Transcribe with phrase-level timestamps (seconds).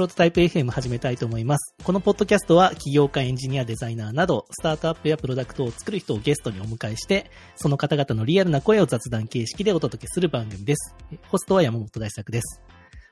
[0.00, 1.74] ロトタイプ FM 始めたいと思います。
[1.84, 10.94] このポッドキャストは起業家、エンジニア、デザイナーなど、スタートアップやプロダクトを作る人をゲストにお迎えして、その方々のリアルな声を雑談形式でお届けする番組です。
[11.28, 12.62] ホストは山本大作です。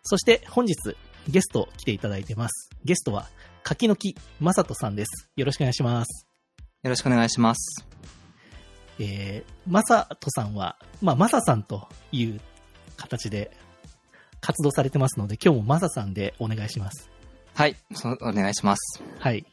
[0.03, 0.75] そして本日、
[1.29, 2.71] ゲスト来ていただいてます。
[2.85, 3.29] ゲストは、
[3.63, 5.29] 柿の木まさとさんです。
[5.37, 6.27] よろしくお願いします。
[6.83, 7.87] よろしくお願いします。
[8.99, 12.41] えー、まさとさんは、まあ、まささんという
[12.97, 13.51] 形で
[14.41, 17.11] 活動されてますので、今日もまささんでお願いします。
[17.55, 17.77] はい、
[18.21, 19.03] お願いします。
[19.19, 19.45] はい。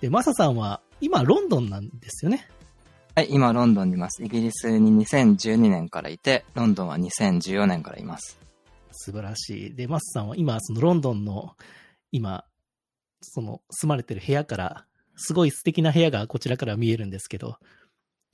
[0.00, 2.46] で、マサさんは、今、ロンドンなんですよね。
[3.16, 4.22] はい、今ロンドンにいます。
[4.22, 8.38] イギリスに2012年からいて、ロンドンは2014年からいます。
[8.92, 9.74] 素晴らしい。
[9.74, 11.56] で、マサさんは今、そのロンドンの、
[12.12, 12.44] 今、
[13.22, 17.56] その、住まれてる部屋から、すごい素敵な部屋がこちらから見えるんですけど、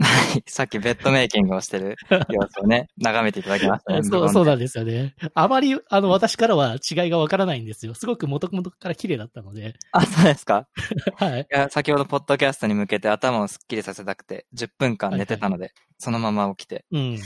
[0.02, 1.96] はい、さっきベッドメイキングをしてる
[2.30, 4.02] 様子をね、眺めていただきましたね。
[4.02, 5.14] そう、そうなんですよね。
[5.34, 7.92] あまり、あの、私からは違いがわからないんですよ。
[7.92, 10.66] すごく元々から綺麗だったので、あ、そうですか。
[11.16, 11.40] はい。
[11.42, 17.18] いや、先ほどポッドキャストに向けて頭をスッキリさせたくて、10分間寝てたので、そのまま起きて、うん。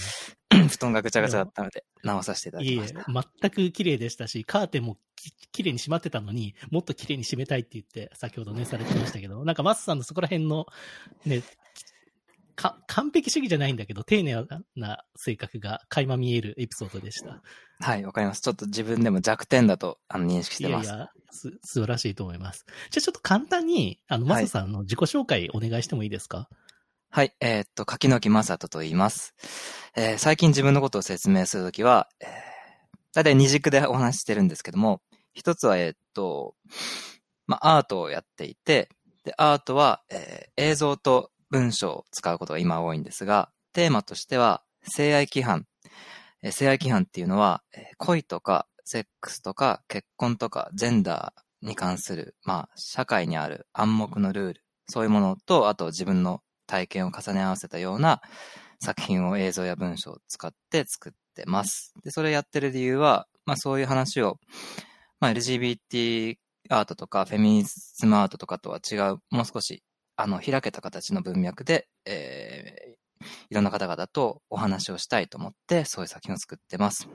[0.69, 10.67] 布団がぐちゃぐちゃだったので、直させていただいえいえきました。、全く綺麗でしたし、カーテンもき綺麗に閉まってたのに、もっと綺麗に閉めたいって言って、先ほどね、されてましたけど、なんかマスさんのそこら辺の、
[11.25, 11.43] ね、
[12.55, 14.35] か、完璧主義じゃないんだけど、丁寧
[14.77, 17.43] な性格が垣間見えるエピソードでした。
[17.81, 18.41] はい、わかります。
[18.41, 20.87] ちょっと自分でも弱点だと、あの、認識してます。
[20.87, 22.65] いやいや、す、素晴らしいと思います。
[22.91, 26.49] じゃあちょっと簡単に、あの、マはいスさんの自己紹介お願いしてもいいですか？
[27.11, 29.35] はい、えーっと、柿の木正人と言います。
[29.97, 32.29] えー最近自分のことを説明するときは、えー、
[33.15, 35.01] だいたい二軸でお話ししてるんですけども、
[35.33, 36.57] 一つは、えーっと、
[37.47, 38.89] まあ、アートをやっていて、
[39.25, 45.67] で、アートは、えー映像と文章を使うことが今多いんですが、テーマとしては、性愛規範。
[46.51, 47.63] 性愛規範っていうのは、
[47.99, 58.21] 恋とか、セックスとか、結婚とか、ジェンダーに関する、まあ、社会にある暗黙のルール、そういうものと、あと自分の体験を重ね合わせたような
[58.81, 61.95] 作品を映像や文章を使って作ってます。
[62.03, 64.39] で、それやってる理由は、まあそういう話を、
[65.21, 66.37] まあ LGBT
[66.71, 69.83] アートとかフェミニズムアートとかとは違う、もう少し、
[70.17, 77.09] あの、開けた形の文脈で、えー、いろんな方々とお話をしたいと思って、そういう作品を作ってます。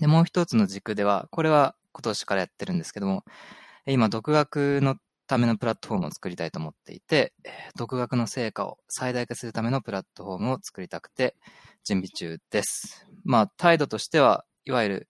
[0.00, 3.24] で、もう一つの軸では、これは今年からやってるんですけども、
[3.86, 4.96] 今、独学の
[5.26, 7.32] ためのプラットフォームを作りたいと思っていて、
[7.76, 11.34] 独学の成果を最大化するためのプラットフォームを作りたくて
[11.84, 13.06] 準備中です。
[13.24, 15.08] まあ、態度としては、いわゆる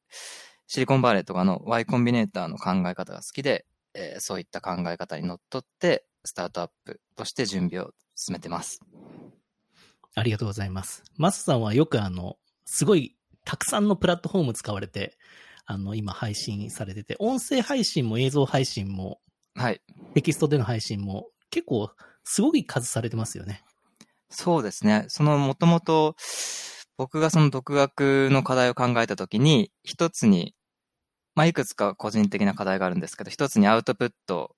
[0.67, 3.65] シリコンバレーとかの Y コンビネーターの考え方が好きで、
[3.95, 8.81] えーそういった考え方にのっとって、スタートアップとして準備を進めてます。
[10.15, 11.03] ありがとうございます。
[11.17, 15.17] マスさんはよくあの、すごいたくさんのプラットフォーム使われて、
[15.67, 19.21] あの、今配信されてて、音声配信も映像配信も、
[19.55, 19.81] はい。
[20.15, 21.91] テキストでの配信も、結構、
[22.25, 23.63] すごい数されてますよね。
[24.29, 25.05] そうですね。
[25.09, 26.17] その、もともと、
[26.97, 30.55] 僕がその独学の課題を考えたときに、一つに、
[31.35, 34.57] まあ、いくつか個人的な課題があるんですけど、一つにアウトプットを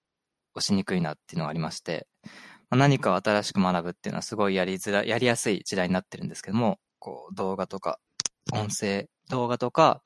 [0.60, 2.06] しにくいなっていうのがありまして、
[2.70, 7.98] まあ、何かを新しく学ぶっていうのはすごいやりづらい、やりやすい時代になってるんですけども、こう、動画とか、
[8.52, 10.02] 音声、動画とか、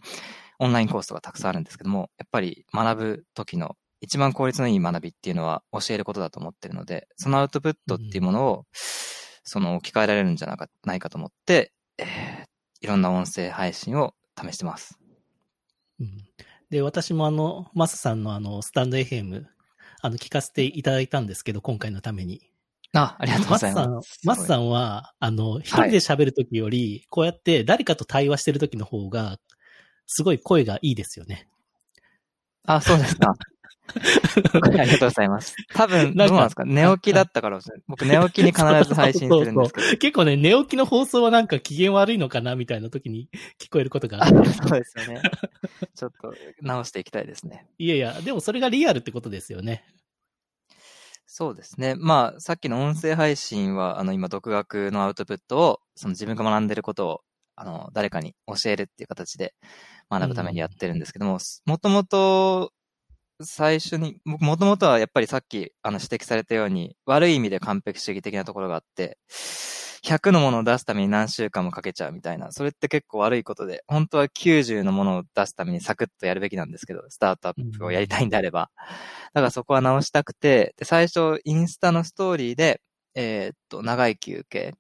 [0.59, 8.67] オンラインコースとかたくさんあるんですけども、やっぱり学ぶ時の一番効率のいい学びっていうのは教えることだと思ってるので、そのアウトプットっていうものを、
[9.43, 12.51] その置き換えられるんじゃなかないかと思って、えー
[12.81, 14.99] いろんな音声配信を試してます。
[16.01, 16.17] うん、
[16.71, 19.45] で、私もあの、マスさんのあの、スタンド FM、
[20.03, 22.41] あの、聞かせていただいたんですけど、今回のために。
[22.93, 29.39] あ、ありがとうございマスさんます。、マスさんは、あの、一人で喋るときより、こうやって誰かと対話してるときの方が、
[30.07, 31.49] すごい声がいいですよね。
[32.65, 33.35] あ、そうですか。
[34.63, 35.55] ありがとうございます。
[35.75, 36.65] 多分、どうなんですか？
[36.65, 37.59] 寝起きだったから
[37.89, 39.87] 僕寝起きに必ず配信してるんですけど。
[39.99, 43.29] 結構ね、寝起きの放送はなんか機嫌悪いのかなみたいな時に
[43.59, 44.49] 聞こえることがああって。
[44.53, 45.23] そうですよね。
[45.95, 46.33] ちょっと
[46.63, 47.67] 直していきたいですね。
[47.79, 49.85] いやいや、でもそれがリアルってことですよね。
[51.27, 51.95] そうですね。
[51.97, 57.21] まあ、さっきの音声配信は、あの、今、独学のアウトプットを、その自分が学んでることを、
[57.55, 59.55] あの、誰かに教えるっていう形で
[60.11, 62.73] 学ぶためにやってるんですけども、もともと、
[63.43, 69.19] 最初に、僕もともとはやっぱりさっきあの指摘されたように、悪い意味で完璧主義的なところがあって、
[70.03, 78.71] 100のものを出すために何週間もかけちゃうみたいな、それって結構悪いことで、本当は90のものを出すためにサクッとやるべきなんですけど、スタートアップをやりたいんであれば。
[79.35, 82.81] だからそこは直したくて、で最初インスタのストーリーで、
[83.15, 84.75] えーっと、長い休憩。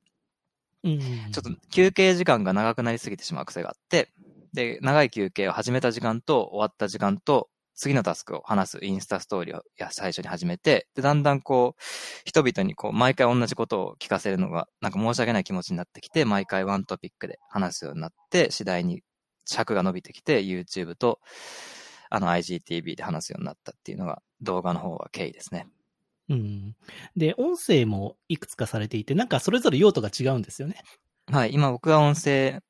[0.85, 1.01] うん。
[1.01, 4.09] ちょっと休憩時間が長くなりすぎてしまう癖があって、
[4.55, 7.50] で、長い休憩を始めた時間と終わった時間と、
[7.81, 11.83] 次のタスクを話すインスタストーリーをや最初に始めて、で、だんだんこう、
[12.27, 19.01] 人々にこう、毎回同じことを聞かせるのが、なんか申し訳ない気持ちになってきて、毎回ワントピックで話すようになって、次第に
[19.47, 21.21] 尺が伸びてきて、YouTube と、
[22.11, 25.67] あの IGTV で話すようになったっていうのが、動画の方は経緯ですね。
[26.29, 26.77] うん。
[27.17, 30.83] で、音声もいくつかされていて、なんかそれぞれ用途が違うんですよね。
[31.33, 32.61] はい、今僕は音声、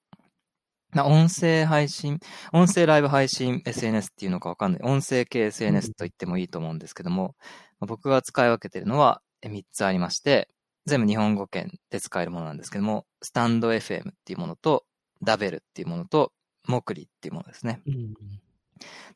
[0.92, 2.19] な音声配信、
[2.52, 4.82] 音声ライブ配信 SNS っていうのかわかんない。
[4.82, 7.37] 音声系 SNS と言ってもいいと思うんですけども、
[7.78, 10.48] まあ僕が使い分けてるのは3つありまして、
[10.87, 14.84] 全部日本語圏で使えるものなんですけども、スタンド FM っていうものと、
[15.22, 16.32] ダベルっていうものと、
[16.66, 17.82] モクリっていうものですね。
[17.86, 18.14] うん。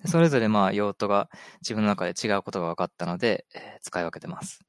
[0.03, 1.31] でそれぞれまあ用途が
[1.63, 4.61] 自分の中で違うことが分かったので、えー使い分けてます。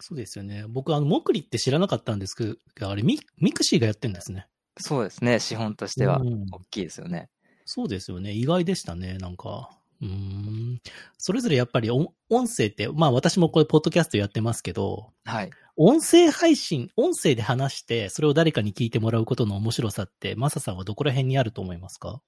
[0.00, 0.64] そうですよね。
[0.68, 4.46] 僕、あの、モクリって知らなかったんですけど、あれミ、 mixiがやってんですね。
[4.78, 7.28] そうですね、資本としてはうん大きいですよね。
[7.64, 8.32] そうですよね。
[8.32, 9.70] 意外でしたね、なんか。
[10.00, 10.80] うーん。
[11.18, 15.50] それぞれやっぱり音音声って、まあ私もこれポッドキャストやってますけど、はい。
[15.76, 22.20] 音声配信、音声で話して、それを誰かに聞いてもらうことの面白さって、マサさんはどこら辺にあると思いますか？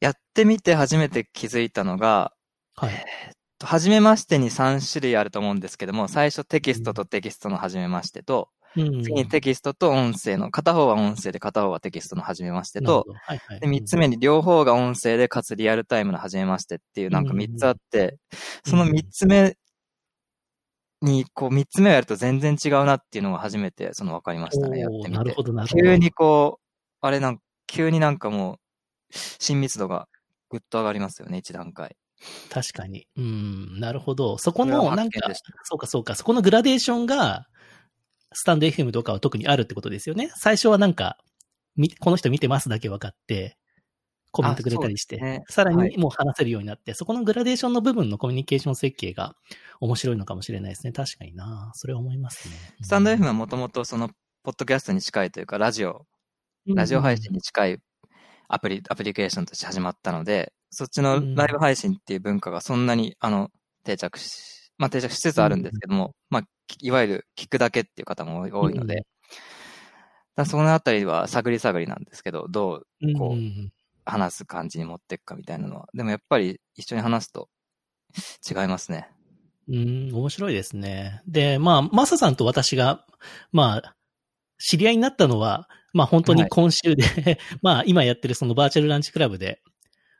[0.00, 2.32] やってみて初めて気づいたのが、
[2.74, 3.04] はい。
[3.62, 8.57] はじめましてに3種類あると思うんですけども、最初テキストとテキストのはじめましてと、うん
[9.02, 13.60] 次にテキストと音声の、片方は音声で片方はテキストのはじめましてと、はいはい。
[13.60, 18.18] で、3つ目に両方が音声でかつリアルタイムのはじめましてっていうなんか3つあって、
[18.64, 19.56] その3つ目
[21.02, 25.42] に、こう3つ目をやると全然違うなっていうのが初めてその分かりましたね、やってみてなるほ。
[25.42, 25.82] ど、なるほど。
[25.82, 26.64] 急にこう、
[27.00, 28.56] あれなん急になんかもう、
[29.38, 30.08] 親密度が
[30.50, 31.96] ぐっと上がりますよね、一段階。
[32.50, 33.06] 確かに。
[33.16, 34.38] うん、なるほど。
[34.38, 35.20] そこの、なんか
[35.62, 37.46] そうかそうか、そこのグラデーションが、
[38.32, 40.30] スタンド FM とかは特にあるってことですよね。
[40.36, 41.16] 最初はなんか、
[41.76, 43.56] みこの人見てますだけ分かって、
[44.30, 45.42] コメントくれたりして、ね。
[45.48, 45.90] さらはい。
[45.90, 49.34] にもう話せるようになって、そこのグラデーションの部分のコミュニケーション設計が
[49.80, 50.92] 面白いのかもしれないですね。
[50.92, 51.70] 確かにな。
[51.74, 52.54] それは思いますね。
[52.82, 54.10] スタンド FM はもともとその、
[54.42, 56.06] ポッドキャストに近いというか、ラジオ、
[56.66, 57.78] ラジオ配信に近い
[58.48, 63.50] アプリ、アプリケーションとして始まったので、そっちのライブ配信っていう文化がそんなに、あの、
[63.84, 66.42] 定着し、まあ定着しつつあるんですけども、まあ、
[66.80, 69.02] いわゆる聞くだけっていう方も多いので、うん
[70.38, 73.72] だそのあたりは探り探りなんですけど、どううん、こううん
[74.04, 75.88] 話す感じに持っていくかみたいなのは。
[75.92, 77.48] でもやっぱり一緒に話すと
[78.48, 79.10] 違いますね。
[79.68, 81.20] うん、面白いですね。
[81.26, 83.04] で、まあ、マサさんと私が、
[83.52, 83.96] まあ、
[84.58, 89.60] 知り合いになったのは、まあ本当に今週で、 まあ今やってるそのバーチャルランチクラブで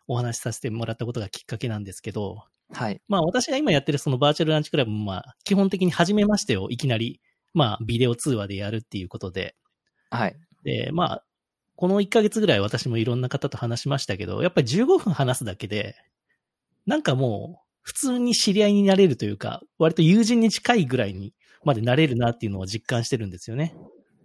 [0.07, 3.01] お話しさせてもらったことがきっかけなんですけど、はい。
[3.09, 7.21] まあ私が今やってるそのバーチャルランチクラブもまあ基本的に初めましてをいきなり、
[7.55, 9.55] まあビデオ通話でやるっていうことで、
[10.11, 10.37] はい。
[10.65, 11.25] で、まあ、
[11.77, 15.97] この1ヶ月ぐらい私もいろんな方と話しましたけど、やっぱり15分話すだけで、
[16.87, 21.33] なんかもう、普通に知り合いになれるというか、割と友人に近いぐらいに
[21.65, 23.75] までなれるなっていうのを実感してるんですよね。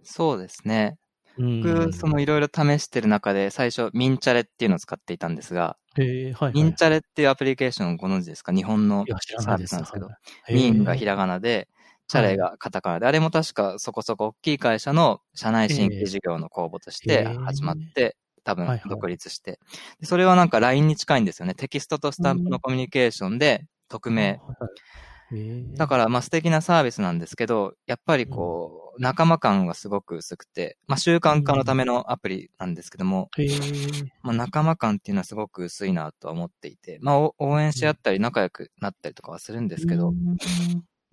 [0.02, 0.98] そうですね。
[1.38, 1.62] うん。
[1.62, 6.52] 僕、そのいろいろ試してる中で、最初、ミンチャレっていうのを使っていたんですが、へえ、はい、はい。
[6.54, 8.52] ミンチャレっていうアプリケーションをご存知ですか？
[8.52, 9.04] 日本の
[9.40, 9.58] サー。
[9.58, 10.54] ビスなんですけど、はい。
[10.54, 11.68] ミンがひらがなで、
[12.06, 19.58] チャレがカタカナで、あれも確かそこそこ大きい会社の社内新規事業の公募として始まって、多分独立して、
[20.00, 21.54] でそれはなんか LINE に近いんですよね。
[21.54, 24.40] テキストとスタンプのコミュニケーションで匿名。
[25.76, 33.30] だからまあ素敵なサービスなんですけど、やっぱりこう、仲間感がすごく薄くて、まあ習慣化のためのアプリなんですけども。
[34.22, 40.36] まあ仲間感っていうのはすごく薄いなとは思っていて、まあお応援し合ったり仲良くなったりとかはするんですけど、うん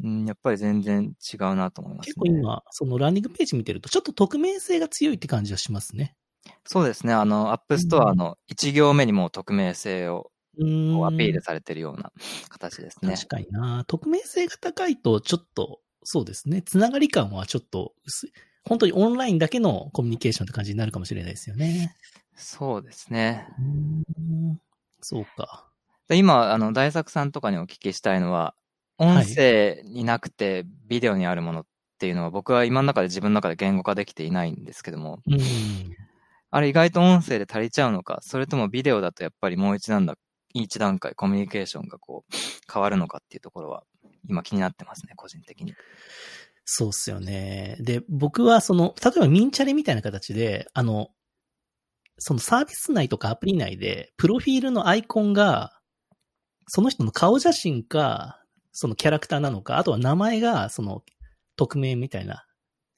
[0.03, 2.13] うん、やっぱり全然違うなと思いますね。
[2.13, 6.15] 結構今、そのランディングページ見てると、ちょっと匿名性が強いって感じはしますね。
[6.65, 7.13] そうですね。
[7.13, 12.11] あの、 App Store の1行目にもう匿名性をアピールされてるような
[12.49, 13.15] 形ですね。
[13.15, 13.83] 確かにな。
[13.87, 16.61] 匿名性が高いと、ちょっと、そうですね。
[16.61, 18.33] つながり感はちょっと薄い。
[18.63, 21.95] 本当にオンラインだけのコミュニケーションって感じになるかもしれないですよね。
[22.35, 23.47] そうですね。
[23.59, 24.57] う
[25.01, 25.67] そうか。
[26.07, 28.55] で今、あの、大作さんとかにお聞きしたいのは、
[28.97, 31.65] 音声になくてビデオにあるものっ
[31.97, 35.39] ていうのは僕は今の中で自分の中で言語化できていないんですけども、うん。
[36.51, 40.15] あれ意外と音声で足りちゃうのか、それともビデオだとやっぱりもう一段だ、
[40.53, 42.35] 一段階コミュニケーションがこう
[42.71, 43.83] 変わるのかっていうところは
[44.29, 45.73] 今気になってますね、個人的に。
[46.65, 47.77] そうっすよね。
[47.79, 51.09] で、僕はその、例えばミンチャレみたいな形で、あの、
[52.17, 55.71] そのサービス内とかアプリ内で、プロフィールのアイコンが、
[56.67, 58.41] その人の顔写真か、
[58.71, 61.03] そのキャラクターなのか、あとは名前が、その、
[61.55, 62.45] 匿名みたいな、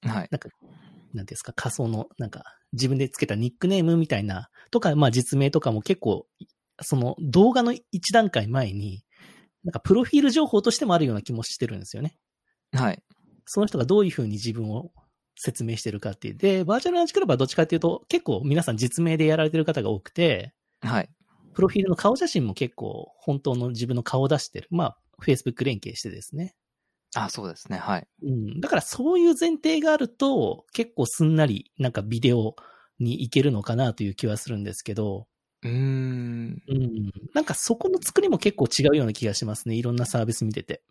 [0.02, 0.28] はい。
[0.30, 0.50] なんか、
[1.14, 2.44] なんですか、仮想の、なんか、
[2.74, 6.28] 自分でつけたニックネームみたいな、とか、まあ実名とかも結構、
[6.82, 9.03] その動画の一段階前に、
[9.63, 12.18] なんかプロフィール情報としてもあるような気もしてるんですよね。
[12.74, 13.01] はい。
[13.46, 14.92] その人がどういうふうに自分を
[15.36, 16.36] 説明してるかっていう。
[16.36, 21.10] で、バーチャルランチクラブはどっちかっていうと、結構皆さん実名でやられてる方が多くて、はい。
[21.53, 24.68] プロフィールの顔写真も結構本当の自分の顔を出してる。
[24.72, 26.56] まあ、Facebook 連携してですね。
[27.15, 27.77] あ、そうですね。
[27.77, 28.08] はい。
[28.24, 28.60] うん。
[28.60, 32.56] だからそういう前提があると、結構すんなりなんかビデオ
[33.00, 35.27] に行けるのかなという気はするんですけど、
[35.63, 36.62] うーん。
[36.67, 37.12] うん。
[37.34, 39.75] なんかそこの作りも結構違うような気がしますね。
[39.75, 40.82] いろんなサービス見てて。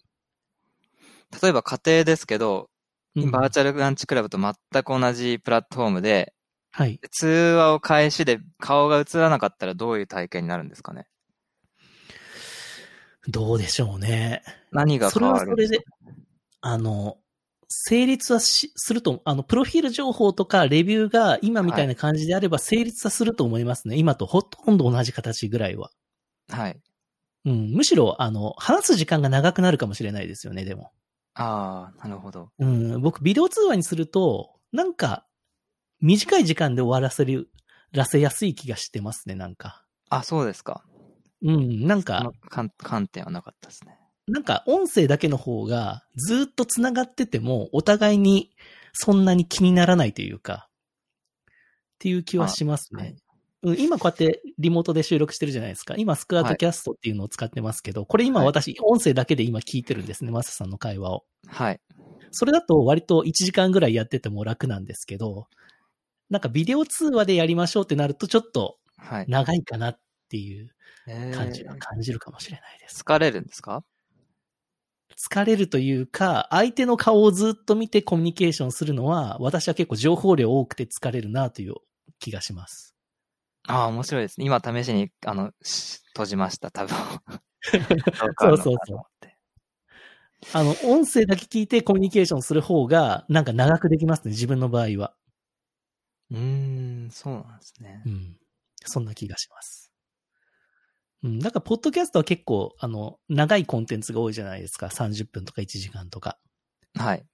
[1.42, 2.68] 例えば家庭ですけど、
[3.14, 6.32] うんバーチャルランチクラブと全く同じプラットフォームで、
[6.70, 6.98] はい。
[7.10, 11.06] 通話を開始で顔が映らなかったらどういう体験になるんですかね？
[13.28, 14.42] どうでしょうね。
[14.72, 15.84] 何がそれ変わるんではそれで、
[16.62, 17.18] あの、
[17.74, 23.96] 成立はしすると、あの、プロフィール情報とかレビューが今みたいな感じであれば成立はすると思いますね。
[23.96, 25.90] 今とほとんど同じ形ぐらいは。
[26.50, 26.80] はい。
[27.44, 27.72] うん。
[27.72, 30.92] むしろ、あの、話す時間が長くなるかもしれないですよね、でも。
[31.34, 32.50] ああ、なるほど。
[32.58, 33.00] うん。
[33.00, 35.26] 僕、ビデオ通話にすると、なんか、
[36.00, 37.50] 短い時間で終わらせる、
[37.92, 39.84] らせやすい気がしてますね、なんか。
[40.08, 40.84] あ、そうですか。
[41.42, 41.86] うん。
[41.86, 42.32] なんそか
[42.76, 43.98] 観点はなかったですね。
[44.28, 48.50] なんか音声だけの方がずっと繋がっててもお互いに
[48.92, 50.68] そんなに気にならないというか、
[51.48, 51.52] っ
[51.98, 53.02] ていう気はしますね。
[53.02, 53.16] はいうん
[53.78, 55.94] 今こうやってリモートで収録してるじゃないですか。
[55.96, 61.24] 今スクワットキャストっていうのを使ってますけど、これ今はい私音声だけで今聞いてるんですね、マサさんの会話を。
[61.46, 61.80] はい。
[62.32, 65.46] それだと割と1時間ぐらいやってても楽なんですけど、
[66.28, 69.26] なんかビデオ通話でやりましょうってなるとちょっとはい。
[69.28, 70.74] 長いかなっていう
[71.06, 73.02] えー感じは感じるかもしれないです。
[73.02, 73.84] 疲れるんですか？
[75.30, 81.74] 疲れるというか、相手の顔をずっと見てコミュニケーションするのは、私は結構情報量多くて疲れるなという
[82.18, 82.96] 気がします。
[83.68, 84.46] ああ、面白いですね。
[84.46, 86.96] 今試しに、あの、し閉じました、多分。
[88.40, 89.02] そうそうそう
[90.54, 95.14] あの、音声だけ聞いてコミュニケーションする方が、なんか長くできますね、自分の場合は。
[96.30, 96.34] う。
[96.34, 98.08] うーん、そうなんですねう。
[98.08, 98.36] ん。
[98.84, 99.81] そんな気がします。
[101.22, 101.38] うん。
[101.38, 104.86] だから、ポッドキャストは結構、あの、長いコンテンツが多いじゃないですか。
[104.86, 106.38] 30分とか1時間とか。
[106.96, 107.24] はい。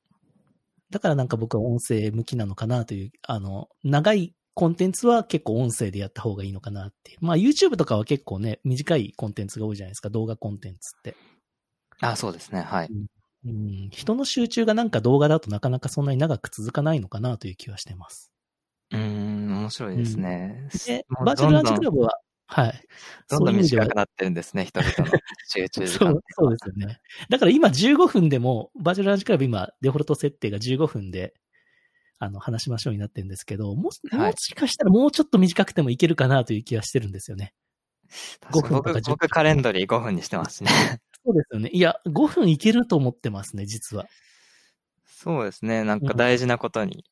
[0.90, 7.18] だからなんか僕は音声向きなのかなという、あの、長いコンテンツは結構音声でやった方がいいのかなっていう。
[7.21, 11.14] まあ YouTube とかは結構ね、短いコンテンツが多いじゃないですか、動画コンテンツって。
[12.00, 12.62] あそうですね。
[12.62, 12.88] はい。
[13.45, 18.33] うん、人の集中がなんか動画だとなかなかそんなに長く続かないのかなという気はしてます。
[18.90, 20.68] うーん、面白いですね。
[20.87, 22.18] で、バーチャルランチクラブは、
[22.50, 22.81] はい。
[23.28, 27.00] どんどん短くなってるんですね、人々の集中時間 そう。、そうですよね。
[27.28, 31.35] だから今15分でも、バーチャルランチクラブ今、デフォルト設定が15分で、
[32.19, 37.52] あの、話しましょうになってるんですけど、ももしかしたらもうちょっと短くてもいけるかなという気はしてるんですよね。
[38.40, 40.71] 確かに5分とか10分僕、僕カレンドリー5分にしてますね。
[41.25, 41.69] そうですよね。
[41.71, 44.07] いや、5分いけると思ってますね、実は。
[45.05, 45.85] そうですね。
[45.85, 47.05] なんか大事なことに。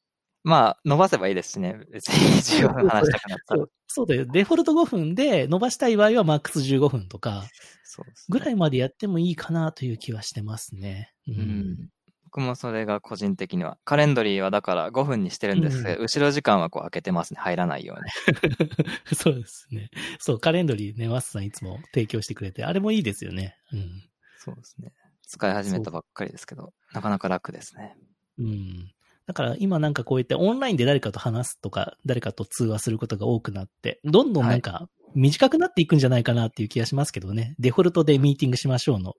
[0.47, 1.77] まあ、伸ばせばいいですしね。
[1.91, 4.07] 別に15分話したくなったらそう。
[4.07, 4.27] だよ。
[4.27, 7.43] デフォルト5分で伸ばしたい場合はマックス15分とか、
[7.83, 11.13] そうですねぐらいまでやってもいいかなという気はしてますね。
[11.27, 11.89] ううん。
[12.27, 13.77] 僕もそれが個人的には。
[13.85, 17.41] カレンドリーはだから5分にしてるんですけど、後ろ時間はこう開けてますね。
[17.41, 18.11] 入らないように。
[19.17, 19.91] そうですね。
[20.21, 23.57] そう、カレンドリーね、マスさんいつも提供してくれて、あれもいいですよね。
[23.73, 24.05] うん。
[24.39, 24.93] そうですね。
[25.27, 27.97] 使い始めたばっかりですけど、なかなか楽ですね。
[28.39, 28.93] うん。
[29.27, 37.55] だから今なんかこうやってオンラインで誰かと話すとか、誰かと通話することが多くなって、どんどんなんか短くなっていくんじゃないかなっていう気がしますけどね。
[37.59, 39.15] デフォルトでミーティングしましょうの。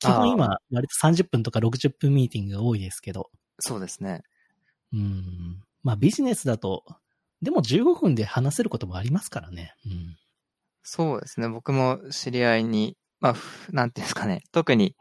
[0.00, 3.30] 基本今、割と30分とか60分ミーティングが多いですけど。
[3.58, 4.22] そうですね。
[4.92, 5.62] うん。
[5.82, 6.84] まあビジネスだと、
[7.40, 9.74] でも15分で話せることもありますからね。
[9.86, 10.16] うん。
[10.82, 11.48] そうですね。
[11.48, 14.42] 僕も知り合いに、まあ、ふなんていうんですかね。
[14.52, 14.94] 特に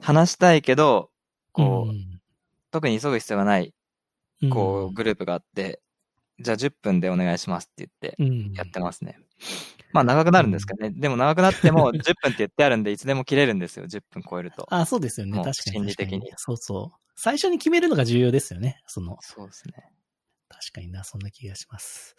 [0.00, 1.10] 話したいけど、
[1.52, 2.09] こう、ん
[2.70, 3.74] 特に急ぐ必要がない、
[4.42, 5.80] うんこう、グループがあって、
[6.40, 9.18] じゃあ10分でお願いしますって言って、うんやってますね。
[9.92, 10.90] まあ長くなるんですけどね。
[10.90, 13.86] でも長くなっても 10分って言ってあるんで、いつでも切れるんですよ。
[13.86, 14.66] 10分超えると。
[14.70, 15.32] あ、そうですよね。
[15.32, 15.54] 確かに。
[15.72, 16.98] 心理的にそうそう。
[17.16, 18.80] 最初に決めるのが重要ですよね。
[18.86, 19.74] その、そうですね。
[20.48, 22.16] 確かにな、そんな気がします。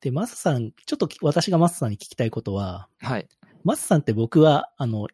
[0.00, 3.28] で、マスさん、ちょっと私がマスさんに聞きたいことは、はい。
[3.62, 5.08] マスさんって僕は、あの、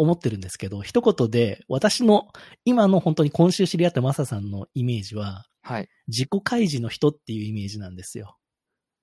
[0.00, 2.28] 思ってるんですけど、一言で、私の、
[2.64, 5.88] 今の本当に今週知り合ったマスさんのイメージは、はい。
[6.08, 8.36] 自己開示の人っていうイメージなんですよ。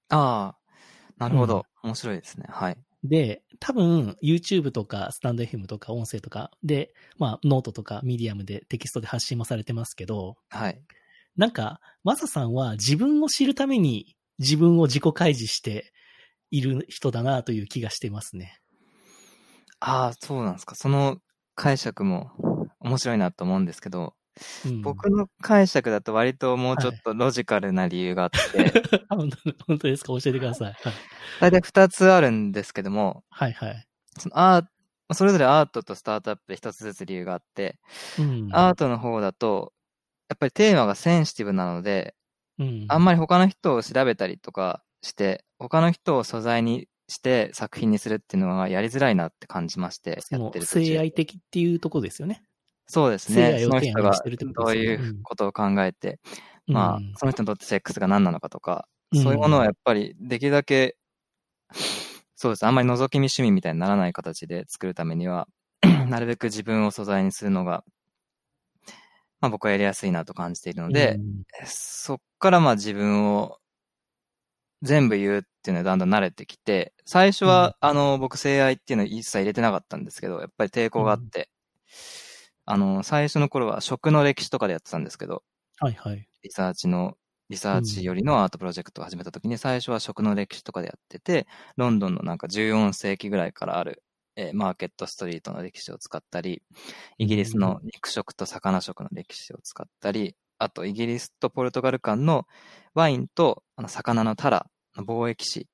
[0.10, 1.66] ああ、なるほど。
[1.84, 2.46] 面白いですね。
[2.50, 2.78] はい。
[3.04, 10.82] で、多分、YouTube とか、 stand.fm とか、音声とかで、まあ、ノートとか、ミディアムでテキストで発信もされてますけど、はい。
[11.36, 15.94] なんか、マサさんは自分を知るために自分を自己開示して、
[16.52, 18.60] いる人だなという気がしてますね。
[19.80, 20.76] ああ、そうなんですか。
[20.76, 21.18] その
[21.56, 22.32] 解釈も
[22.80, 24.14] 面白いなと思うんですけど、
[24.66, 28.38] うん、僕の解釈だと割ともうちょっとロジカルな理由があって、
[29.10, 30.08] あ本当本当ですか？
[30.08, 30.74] 教えてください。
[30.74, 30.94] はい。
[31.42, 33.88] 大体二つあるんですけども、はいはい。
[34.18, 34.66] そのアー
[35.14, 37.80] それぞれアートとスタートアップで一つずつ理由があって、
[38.20, 38.50] うん。
[38.52, 39.72] アートの方だと、
[40.30, 42.14] やっぱりテーマがセンシティブなので、
[42.60, 52.44] うん、あんまり他の人を調べたりとかして、他の人を素材にして作品にするっていうのはやりづらいなって感じまして、そのやってる性愛的っていうとこですよね。
[52.88, 53.60] そうです性ね。
[53.60, 54.12] その人が
[54.56, 56.20] どういうことを考えて、
[56.68, 60.98] まあうん、その人にとってセックスが何なのかとか、うんそういうものはやっぱりできるだけ、
[62.36, 62.66] そうです。
[62.66, 65.48] あんまり覗き見趣味みたいにならない形で作るためには、
[66.10, 67.86] なるべく自分を素材にするのが、
[69.40, 73.60] まあ僕はやりやすいなと感じているので、うんそっからまあ自分を
[74.82, 81.50] 全部言うっていうのはだんだん慣れてきて、最初は、あの、僕性愛っていうのを一切入れてなかったんですけど、やっぱり抵抗があって、
[82.66, 85.44] あの、最初の頃は食の歴史とかでやってたんですけど、
[85.80, 86.28] はいはい。
[86.44, 87.18] リサーチの、
[87.50, 94.04] リサーチよりのアートプロジェクトを始めた時に、最初は食の歴史とかでやってて、ロンドンのなんか14世紀ぐらいからある、
[94.36, 96.62] えーマーケットストリートの歴史を使ったり、
[97.18, 102.48] イギリスの肉食と魚食の歴史を使ったり、あとイギリスとポルトガル間の
[102.94, 105.68] ワインとあの魚のタラの貿易史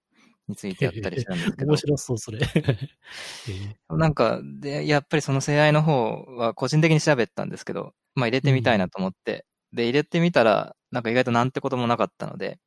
[0.48, 1.72] についてやったりしたんですけど。
[1.72, 2.40] 面、白そう、それ。
[3.50, 12.60] えなんか、で、やっぱりその性愛の方は個人的に調べたんですけど、まあ入れてみたいなと思って、で、入れてみたら、なんか意外となんてこともなかったので、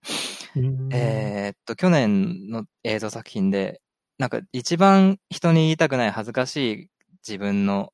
[0.90, 3.80] えーっと、去年の映像作品で、
[4.18, 6.88] なんか一番人に言いたくない恥ずかしい
[7.26, 7.92] 自分の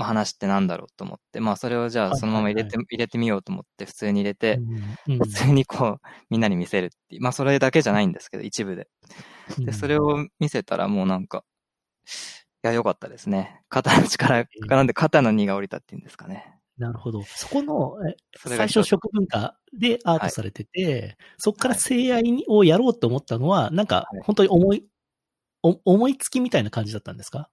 [0.00, 4.58] まあ話ってなんだろうと思って、まあそれをじゃはいあそのまま入れて、は入れてみようと思って普通に入れて、
[5.06, 7.22] うん普通にこう、みんなに見せるっていう。
[7.22, 8.88] まあそれだけじゃないんですけど、一部で。
[9.58, 11.44] うんで、それを見せたらもうなんか、
[12.64, 13.60] いや、良かったですね。
[13.68, 16.54] 肩の力、なんで肩の荷が下りたっていうんですかね。
[16.78, 17.22] なるほど。
[17.24, 17.96] そこの、
[18.36, 24.86] 最初食文化でアートされてて、そこから性愛にをやろうと思ったのは、なんかはい本当に思い、
[25.62, 27.50] お思いつきみたいな感じだったんですか？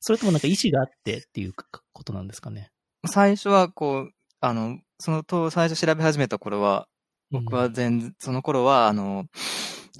[0.00, 1.54] それともなんか意思があってっていう
[1.92, 2.70] ことなんですかね。
[3.06, 6.88] 最初はこう、あの、そのと、最初調べ始めた頃は、
[7.30, 9.26] 僕は全然、その頃は、あの、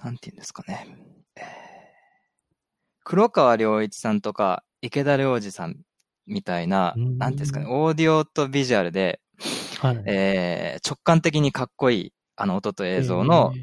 [0.02, 0.86] なんて言うんですかね。
[1.36, 1.68] えー
[3.04, 5.76] 黒川良一さんとか、池田良二さん
[6.26, 7.16] みたいな、うん。
[7.16, 9.20] なんですかね、オーディオとビジュアルで、
[9.80, 13.54] はい、えー直感的にかっこいい、あの、音と映像の、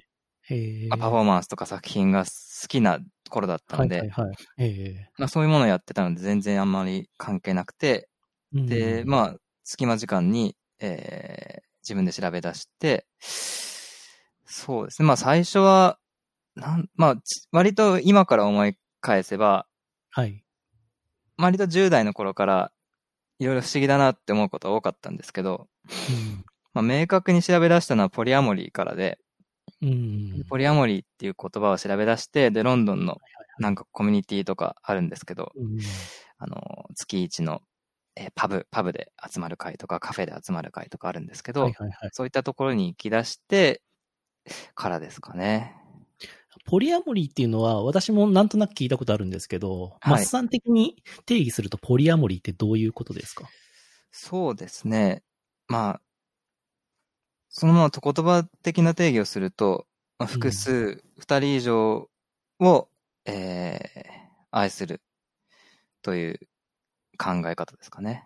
[0.49, 2.31] へー、まあパフォーマンスとか作品が好
[2.67, 4.35] きな頃だったので、はいはいはい。
[4.57, 15.07] えまあ、そういうものをやってたので全然あんまり関係なくて、ーで、うんまあ、隙間時間に、えー自分で調べ出して、そうですね。
[15.07, 15.99] まあ最初は、
[16.55, 19.67] なん、まあ、ち割と今から思い返せば、
[20.09, 20.43] はい。
[21.37, 22.71] 割と10代の頃から、
[23.37, 25.67] いろいろ不思議だなって思うことは多かったんですけど、
[26.73, 29.19] まあ、明確に調べ出したのはポリアモリーからで、
[29.81, 29.89] うん。
[29.89, 29.93] う
[30.39, 30.43] ん。
[30.49, 33.17] ポリアモリーっていう言葉を調べ出して、で、ロンドンの
[33.59, 35.77] なんかコミュニティとかあるんですけど、うん
[36.37, 37.61] あの、月一の、
[38.15, 42.09] えーパブ、パブで集まる会とか、カフェで集まる会とかあるんですけど、はいはいはい。
[42.11, 43.81] そういったところに行き出して
[44.73, 45.75] からですかね。
[46.65, 53.47] ポリアモリーっていうのは、私もなんとなく聞いたことあるんですけど、はいマスさん的に定義するとポリアモリーってどういうことですか？
[54.11, 55.23] そうですね。
[55.67, 56.01] まあ、
[57.57, 59.87] そのまま言葉的な定義をすると、
[60.19, 62.09] まあ複数、二人以上
[62.59, 62.89] を、
[63.25, 64.15] えー
[64.55, 65.01] 愛する
[66.01, 66.39] という
[67.17, 68.25] 考え方ですかね。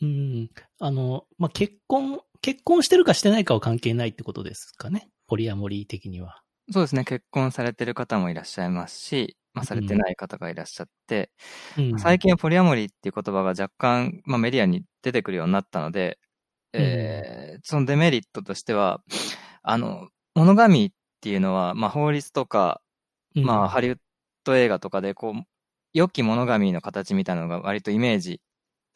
[0.00, 0.50] うん。
[0.78, 5.08] あの、まあ、結婚、結婚してるかしてないかは関係ないってことですかね。
[5.26, 6.42] ポリアモリー的には。
[6.70, 7.04] そうですね。
[7.04, 11.32] 結婚されてる方もいらっしゃいますし、まあ、されてない方がいらっしゃって、
[11.76, 16.18] うん、最近はポリアモリーっていう言葉が若干、まあ、メディアに出てくるようになったので、
[16.72, 19.02] えーそのデメリットとしては、
[19.62, 22.80] あの、モノガミーっていうのは、まあ、法律とか、
[23.34, 23.96] うん、まあ、ハリウッ
[24.44, 25.42] ド映画とかで、こう、
[25.92, 28.40] 良きモノガミーの形みたいなのが割とイメージ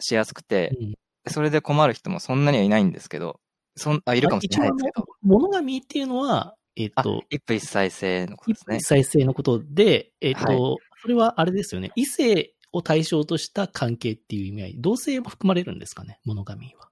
[0.01, 0.95] しやすくて、うん
[1.29, 3.39] それで困る人もそんなにはいないんですけど、
[3.77, 8.83] そん、あ、いるかもしれないですけど、モノガミっていうのは、えっ、あと、、一夫一妻制のことですね一。
[8.83, 11.93] 再生のことで、えっ、と、はいそれはあれですよね。
[11.95, 16.92] 異性を対象とした関係っていう意味合い、同性も含まれるんですかね、モノガミは。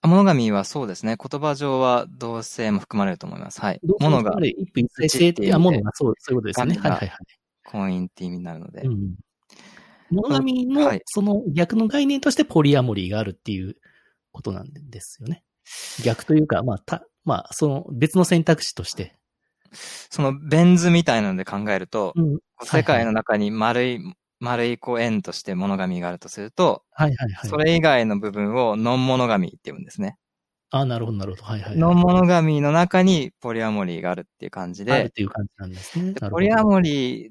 [0.00, 1.16] あモノガミーはそうですね。
[1.16, 3.60] 言葉上は同性も含まれると思います。
[3.60, 3.80] はい。
[3.82, 6.76] 同性モノが一夫一再生っていう、あ、モノがそう、そういうことですよね。
[6.76, 7.12] はいはいはい。
[7.64, 8.82] 婚姻って意味になるので。
[8.82, 9.14] うん。
[10.10, 13.76] モノガミの、はいその逆の概念としてポリアモリーがあるっていう
[14.32, 15.42] ことなんですよね。
[16.04, 19.16] 逆というか、まあ、た、まあ、その別の選択肢として。
[19.72, 22.38] そのベン図みたいなので考えると、うん。
[22.62, 24.00] 世界の中に丸い、
[24.40, 27.50] 丸いこう円としてモノガミがあるとすると、はいはいはい。
[27.50, 30.16] それ以外の部分をノンモノガミって言うんですね。
[30.70, 31.44] あ、なるほどなるほど。
[31.44, 31.78] はいはいはい。
[31.78, 36.14] ノンモノガミの中にポリアモリーがあるっていう感じであるっ、ていう感じなんですね。
[36.30, 37.30] ポリアモリ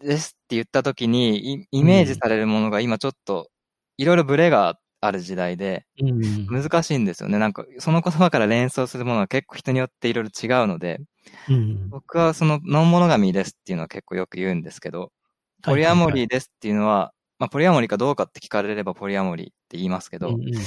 [0.00, 3.50] ですって言った時に、イイメージされるものが今ちょっと、
[3.98, 6.46] いろいろブレがある時代で、うん。
[6.46, 7.38] 難しいんですよね。
[7.38, 11.00] なんか、その言葉から連想するものは結構人によっていろいろ違うので、
[11.48, 11.90] うん。
[11.90, 15.12] 僕はそのノンモノガミですっていうのは結構よく言うんですけど、
[15.62, 20.62] ポリアモリーですっていうのは、まあ、ポリアモリーかどうかって聞かれればポリアモリーって言いますけど、うんうんうん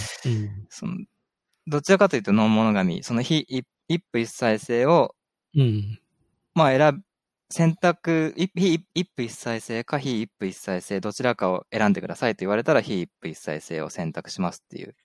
[0.70, 0.98] その、
[1.68, 5.16] どちらかというとノンモノガミ、その非一一夫一妻制を、
[5.56, 6.00] うん。
[6.56, 7.02] まあ選ぶ、
[7.50, 14.96] 選択、一非一夫一妻制か非一夫一妻制、どちらかを選んでくださいと言われたら非一夫一妻制を選択しますっていう。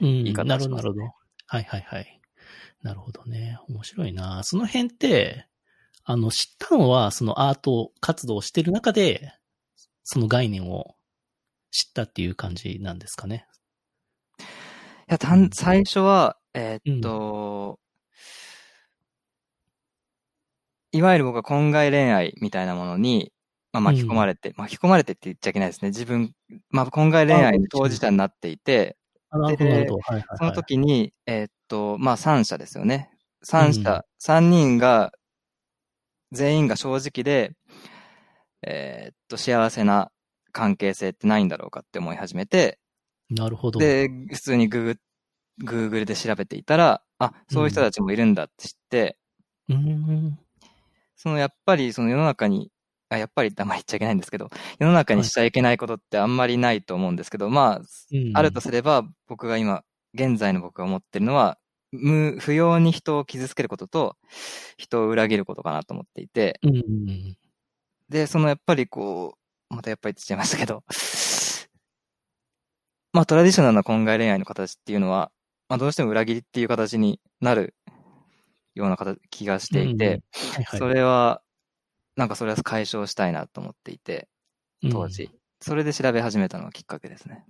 [0.00, 0.26] うん。
[0.26, 1.14] い方なるほど、しますねなるほど。
[1.46, 2.20] はいはいはい。
[2.82, 3.58] なるほどね。
[3.68, 4.42] 面白いな。
[4.42, 5.46] その辺って、
[6.08, 9.32] あの、知ったのは、そのアート活動をしてる中で、
[10.04, 10.94] その概念を
[11.72, 13.44] 知ったっていう感じなんですかね。
[14.38, 14.42] い
[15.08, 17.80] や、たん、最初は、えーっと、
[20.92, 23.32] いわゆる僕は婚外恋愛みたいなものに、
[23.72, 25.88] まあ、巻き込まれて、巻き込まれてって言っちゃいけないですね。
[25.88, 26.32] 自分、
[26.70, 28.96] まあ、婚外恋愛の当事者になっていて。
[29.28, 33.10] その時に、えーっと、まあ、三者ですよね。
[33.42, 35.10] 三うん者、三人が、
[36.32, 37.52] 全員が正直で、
[38.66, 40.10] えーっと、幸せな
[40.52, 42.78] 関係性ってないんだろうかって思い始めて、
[43.30, 43.80] なるほど。
[43.80, 44.96] で、普通にググ、
[45.64, 49.18] グーグルで調べていたら、あ、そういう人たちもいるんだって知って、
[49.68, 50.38] うーん。
[51.16, 52.70] そのやっぱりその世の中に、
[53.08, 59.82] あ、やっぱりあんまり言っちゃいけないんですけど、世の中にしちゃいけないことってあんまりないと思うんですけど、まあ、うんあるとすれば、僕が今、
[60.14, 61.58] 現在の僕が思ってるのは、
[61.96, 64.16] 無、不要に人を傷つけることと、
[64.76, 67.36] 人を裏切ることかなと思っていて、うんうん。
[68.08, 69.36] で、そのやっぱりこ
[69.70, 70.84] う、またやっぱり言っちゃいましたけど、
[73.12, 75.32] まあトラディショナルな婚外恋愛の形っていうのは、
[75.68, 77.74] まあどうしても裏切りっていう形になる
[78.74, 80.12] ような形気がしていて、は
[80.60, 80.78] いはい。
[80.78, 81.42] それは、
[82.16, 84.28] なんかそれは解消したいなと思っていて、
[84.90, 85.30] 当時。
[85.60, 87.44] それで調べ始めたのがきっかけですね。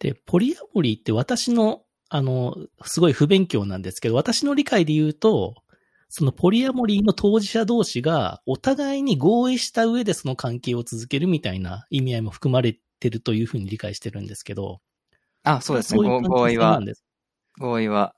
[0.00, 1.83] で、ポリアモリーって私の、
[2.16, 5.56] あの、すごい不勉強なんですけど、私の理解で言うと、
[6.08, 14.80] そのポリアモリーの当事者同士がお互いに合意した上でその関係を続けるみたいな意味合いも含まれてるというふうに理解してるんですけど。
[15.42, 15.98] あ、そうですね。
[15.98, 16.80] いご合意は
[17.58, 18.14] 合意は。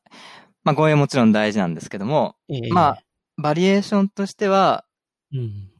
[0.62, 3.02] まあ合意はもちろん大事なんですけども、ええまあ、
[3.38, 4.84] バリエーションとしては、
[5.32, 5.70] うん。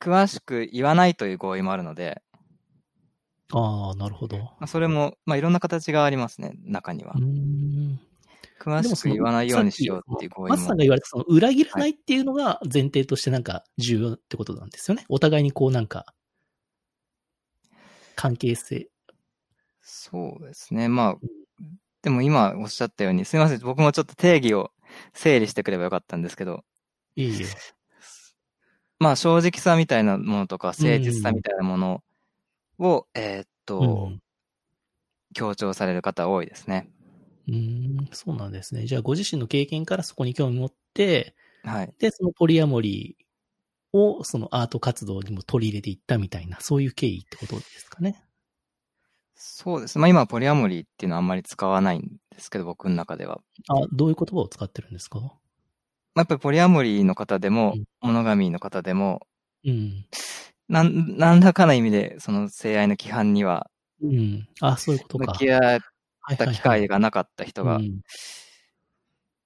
[0.00, 2.22] 詳しく言わないという合意もあるので、
[3.52, 4.38] ああ、なるほど。
[4.38, 7.22] まあ、それも、まあ、いろんな形がありますね、中にはうー。
[7.22, 8.00] ん。
[8.60, 10.82] 詳しく言わないようにしようっていう合意もマスさんが。
[10.82, 15.06] 言われたその裏切らないっていうのが前提としてなんか重要ってことなんですよね。
[15.08, 16.04] お互いにこうなんか、
[18.16, 18.90] 関係性。
[19.80, 20.88] そうですね。
[20.88, 21.16] まあ、
[22.02, 24.70] でも今おっしゃったように、すいません、僕もちょっと定義を
[25.14, 26.62] 整理してくればよかったんですけど、
[27.16, 27.46] いいよ。
[28.98, 32.02] まあ、正直さみたいなものとか、誠実さみたいなもの
[32.80, 34.20] を、えーっと、うん
[35.34, 36.88] 強調される方多いですね。
[37.48, 38.86] うーん、そうなんですね。
[38.86, 41.94] じゃあ、ご自身の経験からそこに興味持って、はい。
[41.98, 48.24] で、そのポリアモリーをそのアート活動にも取り入れていったみたいな、そういう経緯ってことですかね。
[49.34, 49.98] そうです。
[49.98, 53.40] まあ今はポリアモリーっていうのはあんまり使わないんですけど、僕の中では。
[53.68, 55.18] あ、どういう言葉を使ってるんですか？
[56.14, 59.26] まあ、やっぱりポリアモリーの方でもうん、モノガミーの方でも、
[59.64, 60.06] うん。
[60.70, 63.70] なん、なんだかな意味で、その性愛の規範には
[64.02, 64.48] うん。
[64.60, 65.32] あ、そういうこと向か。
[65.32, 65.80] き合っ
[66.20, 68.00] はいた機会がなかった人が、うん。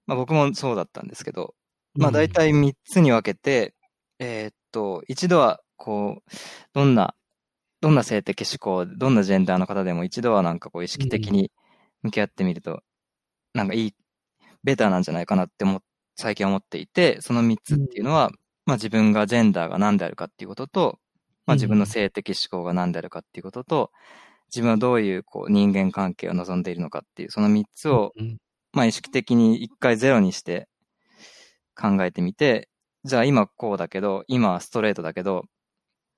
[0.07, 1.55] まあ僕もそうだったんですけど、
[1.95, 3.75] まあ大体3つに分けて、
[4.19, 6.31] えーっと、一度はこう、
[6.73, 7.15] どんな、
[7.81, 11.51] どんな性的思考、どんなジェンダーの方でも一度はなんかこう意識的に
[12.03, 12.83] 向き合ってみると、
[13.55, 13.95] なんかいい、
[14.63, 15.83] ベターなんじゃないかなって思っ
[16.17, 18.31] 最近思っていて、その3つっていうのは、
[18.67, 20.99] まあ自分がジェンダーが何であるかっていうことと、
[21.47, 23.91] まあ自分の性的思考が何であるかっていうことと、
[24.49, 28.39] 自分はどういうこう人間関係を望んでいるのかっていう、その3つをうん
[28.75, 30.69] まあ意識的に一回ゼロにして
[31.77, 32.69] 考えてみて、
[33.05, 35.45] じゃあ今こうだけど、今はストレートだけど、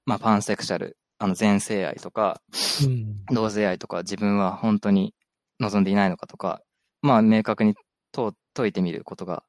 [0.07, 2.41] まあパンセクシャル、あの全性愛とか、
[2.85, 3.25] うん。
[3.35, 5.15] 同性愛とか自分は本当に
[5.61, 6.63] 望んでいないのかとか、
[7.03, 7.75] まあ明確に
[8.13, 9.45] 問解いてみることが、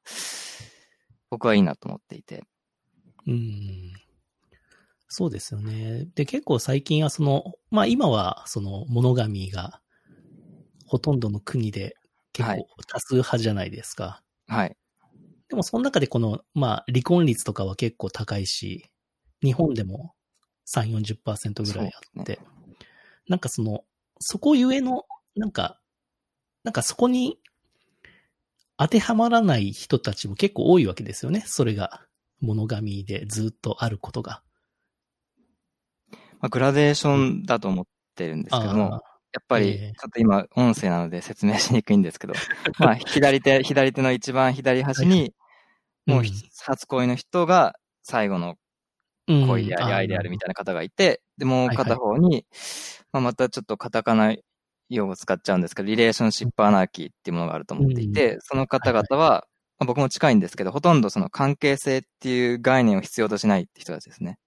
[1.30, 2.44] 僕はいいなと思っていて。
[3.26, 3.92] うん
[5.08, 6.06] そうですよね。
[6.14, 9.80] で、結構最近はその、まあ今はそのモノガミーが
[10.86, 11.96] ほとんどの国で
[12.32, 14.22] 結はい構多数派じゃないですか。
[14.46, 14.76] はい。
[15.48, 18.90] でもその中でこの、まあ、離婚率とかは結構高いし、
[19.42, 20.14] 日本でも
[20.66, 22.38] 3、40%ぐらいあって、
[23.28, 23.84] なんかその、
[24.20, 25.04] そこゆえの、
[25.36, 25.80] なんか、
[26.64, 27.38] なんかそこに
[28.76, 31.42] 当てはまらない人たちも結構多いわけですよね。
[31.46, 32.02] それが、
[32.40, 34.42] モノガミでずっとあることが。
[36.40, 39.92] まあ、グラデーションだと思ってるんですけども、あやっぱり、ええ。
[39.98, 42.34] ちょっと今、音声なので説明しにくいんですけど、
[42.78, 45.34] まあ、左手、左手の一番左端に、
[46.06, 46.22] もう
[46.64, 52.46] 初恋の人が最後のー恋であり、愛であるみたいな方がいて、で、もう片方に、
[53.12, 54.34] まあ、またちょっとカタカナ
[54.88, 59.46] 用語を使っちゃうんですけど、リレーションシップアナーキーっていうものがあると思っていて、その方々は、
[59.78, 64.38] まあ僕も近いんですけど、ほとんどその関係性っていう概念を必要としないって人たちですね。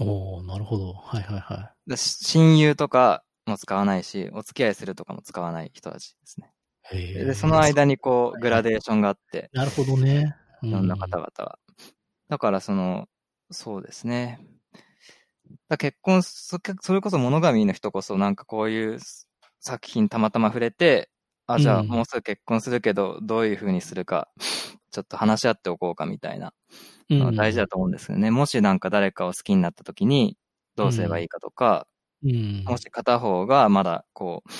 [0.00, 0.92] おーなるほど。
[0.92, 6.52] はいはいはだし親友とかも使わないし、お付き合いするとかも使わない人たちですね。
[6.90, 10.36] で、その間にこう、グラデーションがあって、なるほどね。
[10.62, 11.58] いろんな方々は。
[12.28, 13.06] だからその、
[13.50, 14.40] そうですね。
[15.68, 18.98] だ結婚、そそれこそ物神の人こそなんかこういう
[19.60, 21.10] 作品たまたま触れて、
[21.46, 24.28] あ、じゃあうんもうすぐ結婚するけど、どういう風にするか、
[24.90, 26.52] ちょっと話し合っておこうかみたいな
[27.08, 28.30] 大事だと思うんですよね。
[28.30, 30.36] もしなんか誰かを好きになった時に、
[30.76, 31.86] どうすればいいかとか、
[32.24, 32.64] うん。
[32.64, 34.50] もし片方がまだこう、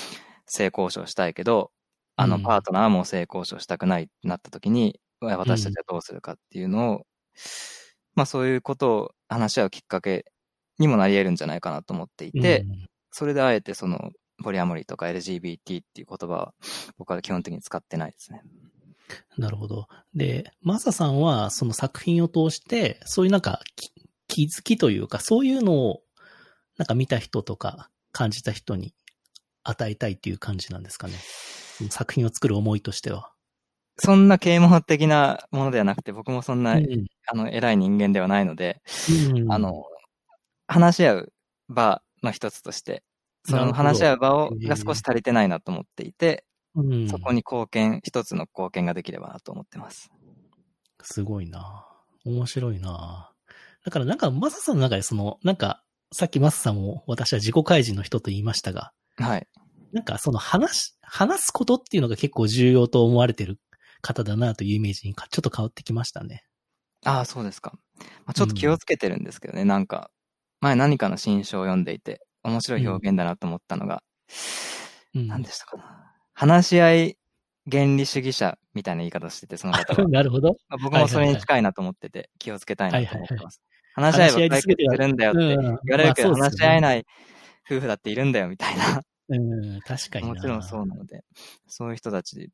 [0.45, 1.71] 性交渉したいけど、
[2.15, 7.05] あのうんパートナーはもう性交渉したくないってなった時に、私たちはどうするかっていうのを、
[8.15, 10.25] まあそういうことを話し合うきっかけ
[10.77, 14.11] にもなり得るんじゃないかなと思っていて、うんそれであえてその、
[14.43, 16.53] ポリアモリーとか LGBT っていう言葉は
[16.97, 18.43] 僕は基本的に使ってないですね。
[19.37, 19.87] なるほど。
[20.13, 23.91] で、マサさんはその作品を通して、そういうなんかき
[24.27, 26.01] 気づきというか、そういうのを
[26.77, 28.93] なんか見た人とか感じた人に
[29.63, 31.13] 与えたいっていう感じなんですかね？
[31.89, 33.31] 作品を作る思いとしては。
[33.97, 38.81] そんな啓蒙的なものではなくて、僕もそんな、うんあの、偉い人間ではないので、
[39.35, 39.83] うんあの、
[40.67, 41.33] 話し合う
[41.67, 43.03] 場の一つとして、
[43.45, 46.45] その話し合う場をが少し足りてないなと思っていて、
[46.81, 50.09] うんそこに貢献、一つの貢献ができればなと思ってます。
[51.01, 51.85] すごいな
[52.25, 53.31] 面白いな
[53.85, 59.47] だからなんか、マサさんの中でその、なんか、さっきマサさんも私は自己開示の人と言いましたが、はい。
[59.91, 63.59] なんかその話、話すことっていうのが結構重要と思われてる
[64.01, 66.43] 方だなというイメージにかちょっと変わってきましたね。
[67.05, 67.73] ああ、そうですか。
[67.99, 70.11] まあ、ちょっと気をつけてるんですけどね、なんか、
[70.61, 74.03] 前何かの新書を読んでいて、面白い表現だなと思ったのが、
[75.15, 75.27] うん。
[75.27, 76.08] 何でしたかな。
[76.39, 77.17] 話し合い
[77.69, 80.03] 原理主義者みたいな言い方してて、その方が。
[80.07, 80.55] なるほど。
[80.69, 83.61] まあ僕もそれに近いなと思ってて、気をつけたいなと思ってます。
[83.93, 87.05] 話し合話し合いえば解決するんだよってうん言われるけど、話し合えない
[87.69, 89.01] 夫婦だっているんだよみたいな。
[89.27, 90.33] うん、確かにな。
[90.33, 91.25] もちろんそうなので、
[91.67, 92.49] そういう人たち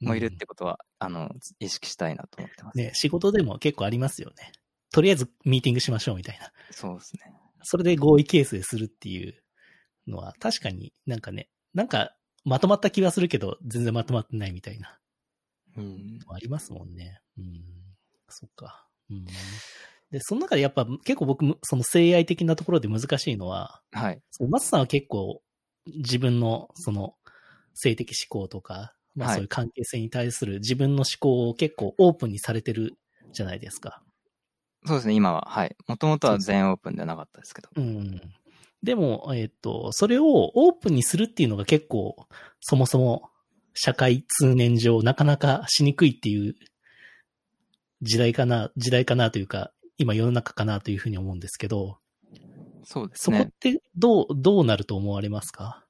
[0.00, 2.78] もいるってことは、あの、意識したいなと思ってます。
[2.78, 4.52] ね、仕事でも結構ありますよね。
[4.90, 6.50] とりあえずミーティングしましょうみたいな。
[6.70, 7.34] そうですね。
[7.62, 9.34] それで合意形成するっていう
[10.06, 12.14] のは確かになんかね、なんか
[12.48, 14.98] まとまった気はするけど全然まとまってないみたいな。
[15.76, 16.18] うん。
[16.28, 17.20] ありますもんね。
[17.38, 17.62] うん。
[18.28, 18.86] そっか。
[19.10, 19.24] うん。
[20.10, 24.20] で、その中でやっぱ結構僕、その性愛的なところで難しいのは、はい。
[24.30, 25.42] そのマスさんは結構
[25.86, 27.14] 自分のその
[27.74, 32.98] 性的思考とか、まあはいそういう関係性に対する自分の思考を結構オープンにされてる
[33.32, 34.02] じゃないですか。
[34.86, 35.46] そうですね、今は。
[35.48, 35.76] はい。
[35.86, 37.68] もともとは全オープンではなかったですけど。
[37.76, 38.20] うん。
[38.82, 42.28] でも、えっと、それをオープンにするっていうのが結構、
[42.60, 43.30] そもそも
[43.74, 46.54] 社会通念上なかなかしにくいっていう
[48.02, 51.98] 時代かな、時代かなというか、今世の中かなというふうに思うんですけど、
[52.84, 53.52] そうですそこっね。
[53.60, 55.84] てどう、どうなると思われますか？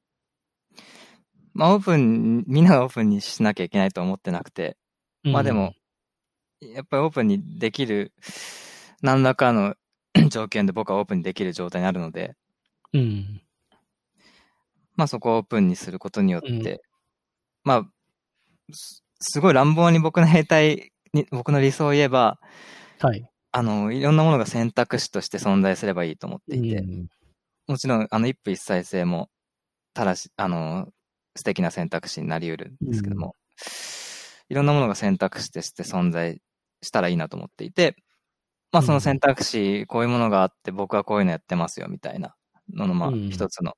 [1.53, 4.77] まあ、オープン、みんながオープンにしなきゃいけないと思ってなくて、
[5.23, 5.75] まあでも、
[6.61, 8.13] やっぱりオープンにできる、
[9.03, 9.75] 何らかの
[10.31, 12.35] 条件で僕はオープンにできる状態にあるので、
[12.93, 13.43] うん。
[14.97, 16.79] まあそこをオープンにすることによって、うん
[17.65, 17.85] まあ、
[18.73, 22.39] すすごい乱暴に僕の兵隊に、 僕の理想を言えば、
[23.01, 23.29] はい。
[23.51, 27.09] あの、いろんなものが選択肢として存在すればいいと思っていて、うん
[27.67, 29.29] もちろん、あの、一夫一妻制も、
[29.93, 30.89] ただし、あの、
[31.37, 33.35] 素敵な選択肢になり得るんですけども、
[34.49, 36.41] いろんなものが選択肢として存在
[36.81, 37.95] したらいいなと思っていて、
[38.73, 42.38] まあその選択肢、こういうものがあって、僕はこういうのやってますよ、みたいな
[42.73, 43.31] のの、まあうん。
[43.31, 43.75] 一つの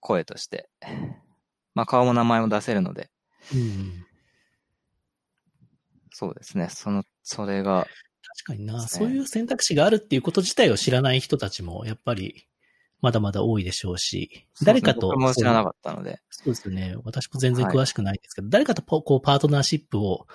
[0.00, 0.68] 声として、
[1.74, 3.10] まあ顔も名前も出せるので、
[3.54, 4.06] うん。
[6.10, 7.86] そうですね、その、それが、
[8.44, 8.88] 確かにな、ね。
[8.88, 12.46] そういう選択肢があるっていうこと自体を知らない人たちも、やっぱり、
[13.00, 16.96] まだまだ多いでしょうし、誰かと、僕も知らなかったので、そうですよね。
[17.04, 20.26] 私も全然詳しくないですけど、誰かとポこうパートナーシップを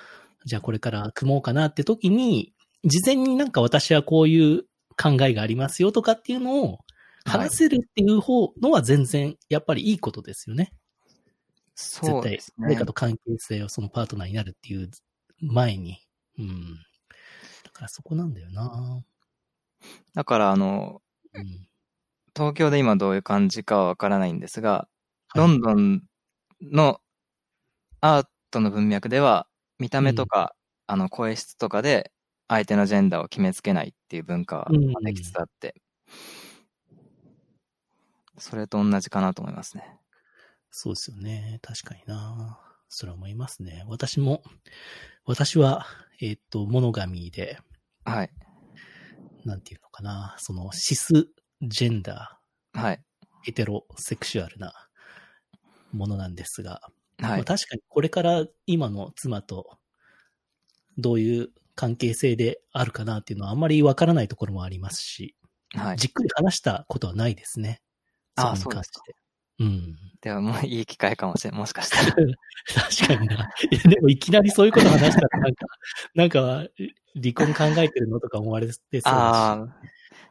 [0.45, 2.53] じゃあこれから組もうかなって時に、
[2.85, 4.63] 事前になんか私はこういう
[5.01, 6.79] 考えがありますよとかっていうのを
[7.25, 10.73] 話せるっていう方のは全然やっぱりいいことですよね。
[11.75, 12.67] そうですね。
[12.67, 14.89] 誰かと関係性をそのパートナーになるっていう
[15.39, 15.99] 前に。
[16.38, 16.75] うん。
[17.63, 19.01] だからそこなんだよな。
[20.13, 21.01] だから、あの、
[21.33, 21.67] うん。
[22.35, 24.88] 東京で今どういう感じかはわからないんですが、は
[25.35, 26.01] いロンドン
[26.62, 26.99] の
[28.01, 30.55] アートの文脈では、見た目とか、
[30.88, 32.12] あの、声質とかで、
[32.49, 35.75] 相手のジェンダーを決めつけないっていう文化はうんできつつあって、
[38.39, 39.99] それと同じかなと思いますね。
[40.71, 41.59] そうですよね。
[41.62, 42.59] 確かにな。
[42.89, 43.85] それは思いますね。
[43.88, 44.41] 私も、
[45.25, 45.85] 私は、
[46.21, 47.59] えっ、と、モノガミーで、
[48.03, 48.31] はい。
[49.45, 50.35] なんていうのかな。
[50.39, 51.27] その、シス
[51.62, 52.39] ジェンダ
[52.73, 52.95] はい。
[52.95, 52.99] ー、
[53.43, 54.73] ヘテロセクシュアルな
[55.91, 56.81] ものなんですが、
[57.19, 57.29] はい。
[57.29, 59.77] まあ、確かにこれから今の妻と
[60.97, 65.33] どういう関係性であるかなっていうのはあんまりわからないところもありますし、
[65.73, 65.97] はい。
[65.97, 67.79] じっくり話したことはないですね。
[68.35, 69.15] あそこに関して。
[69.59, 69.95] うん。
[70.19, 71.55] では、もういい機会かもしれん。
[71.55, 72.15] もしかしたら。
[72.97, 73.49] 確かにな。
[73.89, 75.65] でもいきなりそういうこと話したらなんか、
[76.15, 76.67] なんか、
[77.15, 79.13] 離婚考えてるのとか思われてそう。
[79.13, 79.53] ああ、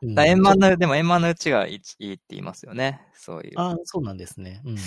[0.02, 3.00] うんだ円満な、でも円満なうちがいいいいって言いますよね。
[3.14, 3.52] そういう。
[3.56, 4.60] ああ、そうなんですね。
[4.66, 4.74] うん。
[4.74, 4.80] や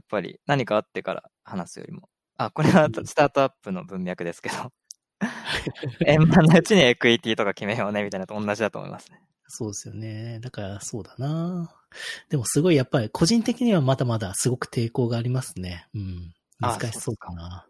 [0.00, 2.08] っぱり何かあってから話すよりも。
[2.38, 4.72] あ、これはスタートアップの文脈ですけど。
[6.06, 9.20] 円満なうちにエクイティとか決めようねみたいなのと同じだと思いますね。
[9.48, 10.40] そうですよね。
[10.40, 11.72] だからそうだな。
[12.28, 15.86] でもすごいやっぱり個人的にはまだまだすごく抵抗がありますね。
[15.94, 16.32] うん。
[16.60, 17.66] あ難しそうかな。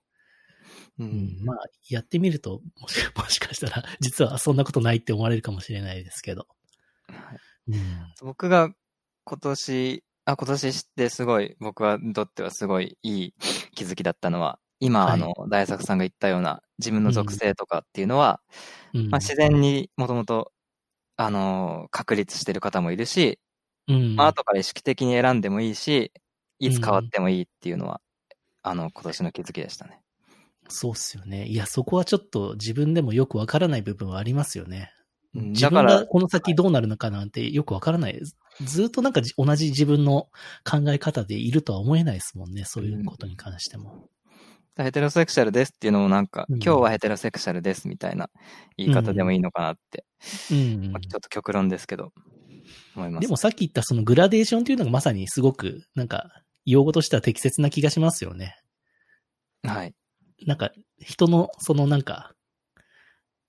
[0.99, 1.37] ううん。
[1.45, 1.57] まあ、
[1.91, 6.47] やってみると、もし もしかしたら、実はそんなことないって思われるかもしれないですけど。
[7.09, 8.13] はいうん。
[8.23, 8.71] 僕が
[9.25, 13.35] 今年、あ、今年知ってすごい、僕はにとってはすごいいい
[13.75, 18.41] 気づきだったのは、今、はいあの、大作さんが言ったような自分の属性とかっていうのは、
[18.95, 20.53] うんまあ、自然にもともと、
[21.17, 23.39] あの、確立してる方もいるし、
[23.89, 24.17] うん。
[24.17, 26.13] まあ、後から意識的に選んでもいいし、
[26.59, 28.01] いつ変わってもいいっていうのは、
[28.63, 30.01] あの、今年の気づきでしたね。
[30.69, 31.47] そうっすよね。
[31.47, 34.93] いや、そこはちょっと自分でもよくわからない部分はありますよね。
[35.61, 38.21] だから分がこの先どうなるのかなんてよくわからない。
[38.63, 40.29] ずっとなんかじ同じ自分の
[40.65, 42.65] 考え方でいるとは思えないですもんね。
[42.65, 44.09] そういうことに関しても。
[44.77, 48.29] ヘテロセクシャルですっていうのもなんか、うん今日はヘテロセクシャルですみたいな
[48.77, 50.05] 言い方でもいいのかなって、
[50.51, 52.13] うんまあちょっと極論ですけど、
[52.97, 53.23] 思います。
[53.23, 56.31] でもさっき言ったそのグラデーションというのがまさにすごく、なんか、
[56.65, 58.57] 用語としては適切な気がしますよね。
[59.63, 59.95] はい。
[60.47, 62.33] なんか、人の、そのなんか、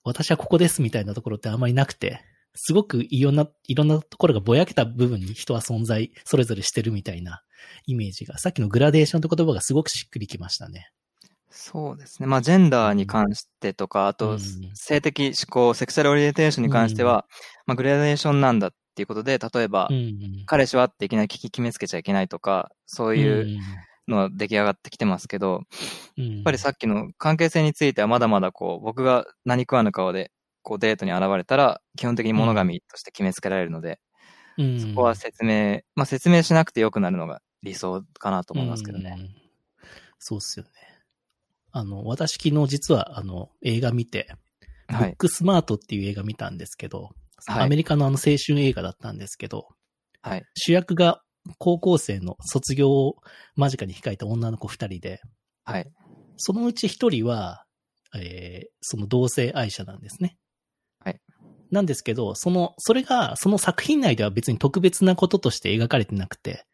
[0.03, 2.21] 私はここですみたいなところってあんまりなくて、
[2.55, 7.41] すごくいろんな、いろんなところがぼやけた部分に人は存在、それぞれしてるみたいな
[7.85, 10.91] イメージが、さっきのグラデーションって言葉がすごくしっくりきましたね。
[11.49, 12.27] そうですね。
[12.27, 14.39] まあ、ジェンダーに関してとか、あとうん、
[14.73, 17.25] 性的思考、セクシャルオリエンテーションに関しては、
[17.65, 19.89] まあ、グラデーションなんだっていうことで、例えば。
[20.45, 23.59] 彼氏はっていきなり聞き決めつけちゃいけないとか、そういう
[24.07, 25.61] のは出来上がってきてますけど、
[26.17, 30.31] うん、ややっぱりさっきの関係性についてはまだまだこう、僕が何食わぬ顔で、
[30.63, 33.99] こうデートに現れたら、基本的に物神として決めつけられるので、
[34.57, 39.15] うん、そこは説明、まあ説明しなくてよくなるのが理想かなと思いますけどね。
[39.17, 39.47] うん
[40.19, 40.71] そうっすよね。
[41.77, 44.27] あの、私昨日実はあの、映画見て、
[44.87, 45.09] はい。
[45.09, 49.67] ブックスマートっていう映画見たんですけど、はいアメリカのあの青春映画だったんですけど、
[50.21, 50.43] はい。
[50.55, 51.21] 主役が
[51.59, 53.17] 高校生の卒業を
[53.55, 55.21] 間近に控えた女の子二人で、
[55.63, 55.87] はい。
[56.37, 57.63] そのうち一人は、
[58.15, 60.37] えーその同性愛者なんですね。
[60.99, 61.19] はい。
[61.71, 66.65] なんですけど、その、それが、その作品内では別に特別なこととして描かれてなくて、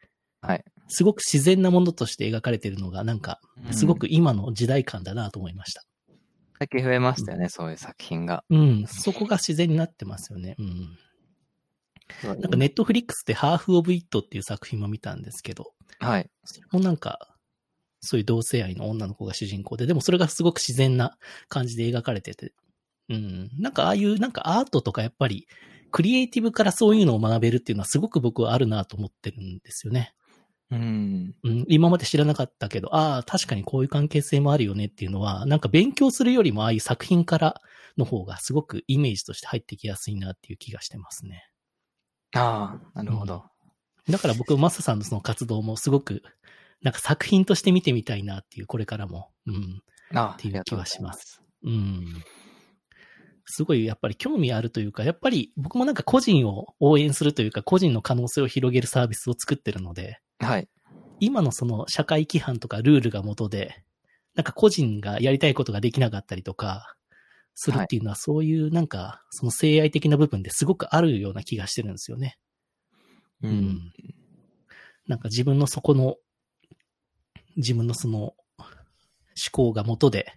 [0.41, 0.63] はい。
[0.87, 3.39] すごく自然なものとして描かれてるのが、なんか、
[3.71, 5.83] すごく今の時代感だなと思いました。
[6.59, 8.43] 最近増えましたよね、そういう作品が。
[8.49, 10.55] うん、そこが自然になってますよね。
[10.59, 10.97] うん。
[12.23, 16.29] なんかネットフリックスでハーフオブイットっていう作品も見たんですけど、はい。
[16.43, 17.35] それもなんか、
[18.01, 21.17] そういう同性愛の女の子が主人公で、でもそれがすごく自然な
[21.47, 22.53] 感じで描かれてて、
[23.09, 23.49] うん。
[23.57, 25.47] なんかああいう、なんかアートとかやっぱり、
[25.91, 30.13] クリエイティブからそういうのを学べるっていうのはすごく僕はあるなと思ってるんですよね。
[30.73, 31.35] うん。
[31.43, 37.61] うん、今まで知らなかったけど、ああ、確かにこういう関係性もあるよねっていうのは、なんか勉強するよりもああいう作品から
[37.97, 41.45] の方がすごくイメージとして入ってきやすいなっていう気がしてますね。
[42.35, 43.45] ああ、なるほど。
[44.09, 46.23] だから僕、マサさんのその活動もすごく、
[46.81, 49.29] なんか作品として見てみたいなっていう、これからも。
[49.45, 49.81] うん。
[50.13, 51.41] ああ、っていう気はします。
[51.63, 52.23] うん。
[53.45, 60.67] すごいやっぱり興味あるというか、やっぱり僕もなんか個人を応援するというか、個人の可能性を広げるサービスを作ってるので、はい。
[61.19, 63.83] 今のその社会規範とかルールが元で、
[64.35, 66.95] なんか個人がやりたいことができなかったりとか、
[67.55, 72.37] するっていうのは、そういうなんか、その性愛的な部分ですごくあるような気がしてるんですよね。
[73.41, 73.93] ううんん。
[75.07, 76.15] なんか自分のそこの、
[77.55, 80.31] 自分のその、思考が元で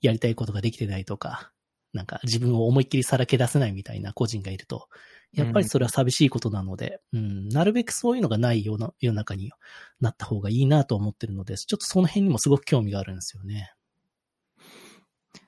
[0.00, 1.52] やりたいことができてないとか、
[1.92, 4.88] なんか自分を思いっきりさらけ出せないみたいな個人がいると、
[5.36, 9.52] やっぱりそれは寂しいことなので、うん、なるべくそういうのがないような世の中に
[10.00, 13.72] なった方がいいなと思ってるので、ちょっとその辺にもすごく興味があるんですよね。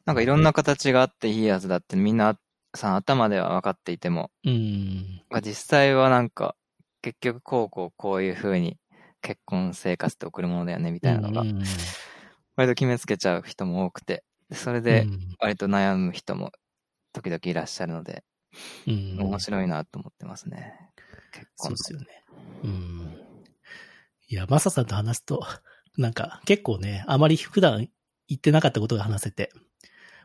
[0.05, 2.39] なんかいろんな形があっていいやつだってみんな
[2.75, 5.23] さん頭では分かっていても、うん。
[5.31, 6.55] まあ実際はなんか
[7.01, 8.77] 結局こうこうこういう風に
[9.23, 11.63] 結婚生活って送るものだよねみたいなのがうん。
[12.57, 15.07] 割と決めつけちゃう人も多くて、それで
[15.39, 16.53] 割と悩む人も
[17.13, 18.25] 時々いらっしゃるので、
[18.87, 20.75] うん、うん面白いなと思ってますね。
[21.33, 22.07] 結婚そうですよね。
[22.65, 23.17] うん。
[24.29, 25.45] いや、マサさんと話すと、
[25.97, 27.89] なんか結構ね、あまり普段
[28.29, 29.51] 言ってなかったことが話せて、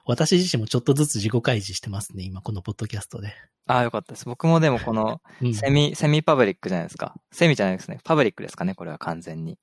[0.06, 3.34] 私自身もちょっとずつ自己開示してますね、今このポッドキャストで。
[3.68, 4.26] ああ、よかったです。
[4.26, 7.16] 僕もでもこのうん、セミ、セミパブリックじゃないですか。
[7.32, 8.00] セミじゃないですね。
[8.04, 9.58] パブリックですかね、これは完全に。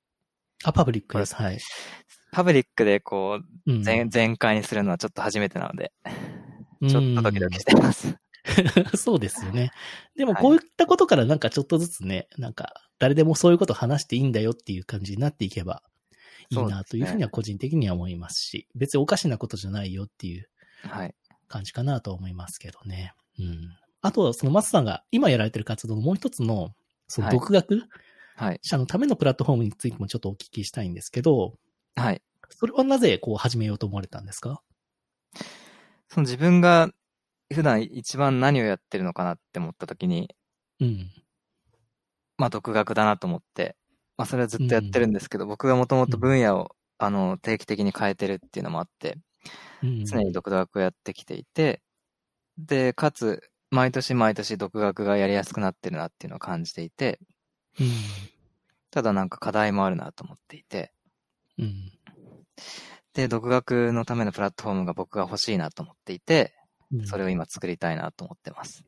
[0.63, 1.35] あ、パブリックです。
[1.35, 1.59] はい。
[2.31, 5.91] パブリックでこう、うん全、全開にするのはちょっと初めてなので、
[6.81, 8.17] うんちょっとドキドキしてます。
[8.97, 9.71] そうですよね。
[10.15, 15.83] でもはいこういったことからなんかちょっとずつね、なんか誰でもそういうこと話していいんだよっていう感じになっていけば
[16.49, 20.49] いいなというふうには個人的には思いますし、別におかしなことじゃないよっていう
[20.83, 21.15] はい。
[21.47, 23.13] 感じかなと思いますけどね。
[23.39, 23.69] うん。
[24.01, 26.73] あと、そのマスさんが今やられてる活動のもう一つの、
[27.07, 27.83] そのはい独学
[28.35, 28.59] はい。
[28.63, 31.57] 者のためのプラットフォームについてもちょっとお聞きしたいんですけど、
[31.95, 32.21] はい。
[32.49, 34.63] それはなぜこう始めようと思われたんですか？
[36.09, 36.89] その自分が
[37.53, 40.33] 普段一番何をやってるのかなって思った時に、
[40.79, 41.09] うん。
[42.37, 43.75] まあ独学だなと思って、
[44.17, 49.17] まあそれはずっとやってるんですけど、僕がもともと分野を、あの、定期的に変えてるっていうのもあって、
[49.83, 50.05] うん。
[50.05, 51.81] 常に独学をやってきていて、
[52.57, 57.19] で、かつ、毎年毎年独学がやりやすくなってるなっていうのを感じていて、
[57.79, 57.87] うん。
[58.91, 60.93] ただなんか課題もあるなと思っていて、
[61.57, 61.91] うん。
[63.13, 66.60] で、独学のためのプラットフォームが僕が欲しいなと思っていて、うん
[67.05, 68.83] それを今作りたいなと思ってます。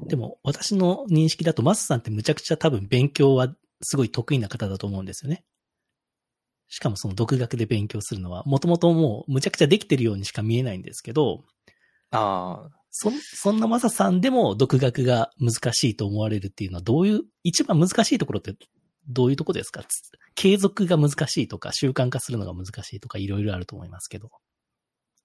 [0.00, 5.44] でも、私の認識だと、マスさんってむちゃくちゃ多分勉強はすごい得意な方だと思うんですよね。
[6.68, 11.44] しかもその独学で勉強するのは、もともともうむちゃくちゃできてるようにしか見えないんですけど、
[12.10, 18.54] ああ、そ、そんなマサさんでも独学が難しいと思われるっていうのはどういう、一番難しいところって
[19.06, 19.84] どういうところですか？
[19.84, 24.30] つ継続が難しいとか習慣化するのが難しいとかいろいろあると思いますけど。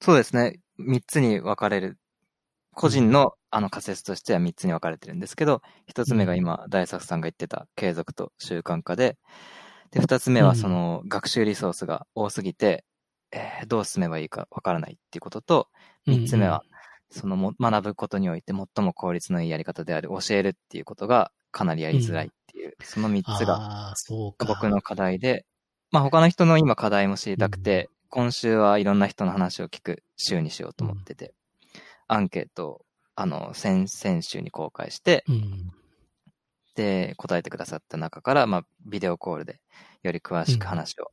[0.01, 0.59] そうですね。
[0.77, 1.97] 三つに分かれる。
[2.73, 9.17] 個人のあの仮説としては三つに分かれてるんですけど、一つ目が今、大作さんが言ってた継続と習慣化で、
[9.91, 12.85] で、二つ目はその学習リソースが多すぎて、
[13.31, 15.67] えーどう進めばいいか分からないっていうことと、
[16.05, 16.63] 三つ目は、
[17.11, 23.93] そのも学ぶことにおいて最も効率のいいやり方である教えるっていうことがかなりやりづらいっていう、その三つが。
[24.47, 25.45] 僕の課題で、
[25.91, 31.33] まあ他の人の今課題も知りたくて、今週はいろんな人の話を聞く週にしようと思ってて、
[32.07, 32.85] アンケートを、
[33.15, 35.71] あの、先、先週に公開して、うん。
[36.75, 39.59] で、答えてくださった中から、まあ、ビデオコールで
[40.03, 41.11] より詳しく話を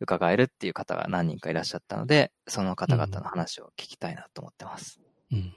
[0.00, 5.00] 伺えるっていう方が何人かいらっしゃったので、その方々の話を聞きたいなと思ってます。
[5.32, 5.52] うん。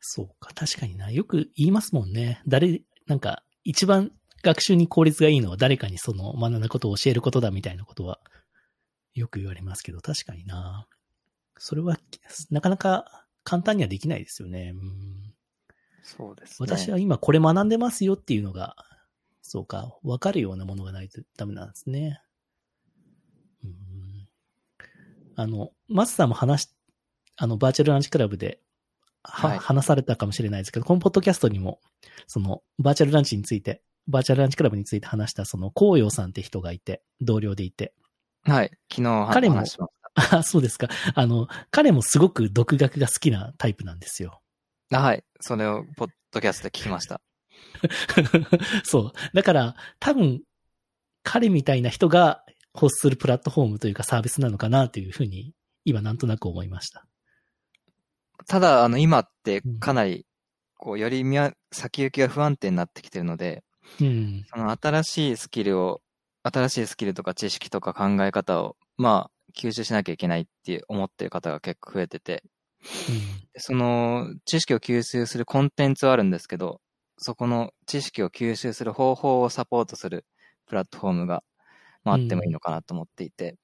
[0.00, 1.10] そうか、確かにな。
[1.10, 2.42] よく言いますもんね。
[2.46, 4.10] 誰、なんか、一番
[4.42, 8.20] 学習に効率がいいのは誰かにその学んだことを教えることだみたいなことは、
[9.14, 10.86] よく言われますけど、確かにな。
[11.58, 11.98] それは、
[12.50, 14.72] なかなか簡単にはできないですよね。
[14.74, 15.34] うん、
[16.02, 16.66] そうですね。
[16.66, 18.76] 私は今これ学んでますよっていうのが、
[19.42, 22.20] そうか、わかるようなものがないとダメなんですね。
[23.64, 24.28] うん、
[25.36, 26.68] あの、マスさんも話し、
[27.36, 28.60] あの、バーチャルランチクラブで、
[29.22, 31.80] は、はい話されたかもしれないですけど、このポッドキャストにも、
[32.26, 37.92] その、バーチャルランチについて、バーチャルランチクラブについて話した、その、紅葉さんって人がいて、同僚でいて。
[38.44, 38.70] はい。
[38.90, 40.88] 昨日彼も話しましあ、そうですか。
[41.14, 44.40] あの、彼もすごく独学が好きなタイプなんですよ。
[44.90, 45.00] た。
[45.00, 45.24] はい。
[45.40, 47.20] それをポッドキャストで聞きました。
[48.84, 49.34] そう。
[49.34, 50.42] だから、多分、
[51.22, 57.06] 彼みたいな人が欲するプラットフォームというかサービスなのかなというふうに、今なんとなく思いました。
[58.46, 60.26] ただ、あの、今ってかなり、
[60.76, 61.24] こう、より
[61.72, 63.64] 先行きが不安定になってきてるので、
[64.00, 64.44] うん。
[64.48, 66.00] その新しいスキルを、
[66.42, 72.42] 新しいスキルとか知識とか考え方を、まあ、吸収しなきゃいけないって思ってる方が結構増えてて、
[73.56, 76.80] その知識を吸収するコンテンツはあるんですけど、
[77.18, 80.24] そこの知識を吸収する方法をサポートする
[80.66, 81.42] プラットフォームが、
[82.04, 83.56] まあ、あってもいいのかなと思っていて、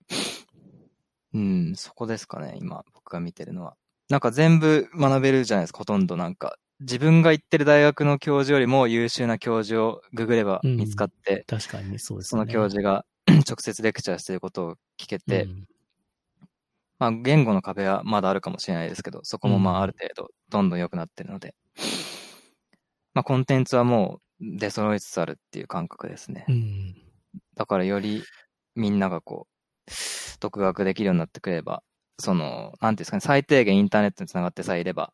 [1.32, 3.76] うん、そこですかね、今、僕が見てるのは。
[4.08, 6.56] なんか全部学べるじゃないですか、ほとんどなんか。
[6.80, 12.28] 自分が行ってる大学の教授よりも優秀な教授をググれば見つかって、確かにそうですね。
[12.28, 13.04] その教授が
[13.48, 15.64] 直接レクチャーしてることを聞けて、うん
[16.98, 21.54] まあ言語の壁はまだあるかもしれないですけど、そこもまうんあある程度どんどん良くなってるので、
[23.12, 26.46] まあコンテンツはもう出揃いつつあるっていう感覚ですね。
[26.48, 26.96] うん。
[27.54, 28.22] だからより
[28.74, 29.90] みんながこう、
[30.40, 31.82] 独学できるようになってくれば、
[32.18, 35.12] その、なんていうんですかね、最低限インターネットにつながってさえいれば、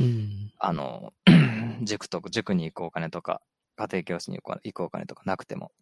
[0.00, 0.52] うん。
[0.58, 1.12] あの、
[1.82, 3.40] 塾とか、塾に行くお金とか、
[3.76, 5.72] 家庭教師に行くお金とかなくても、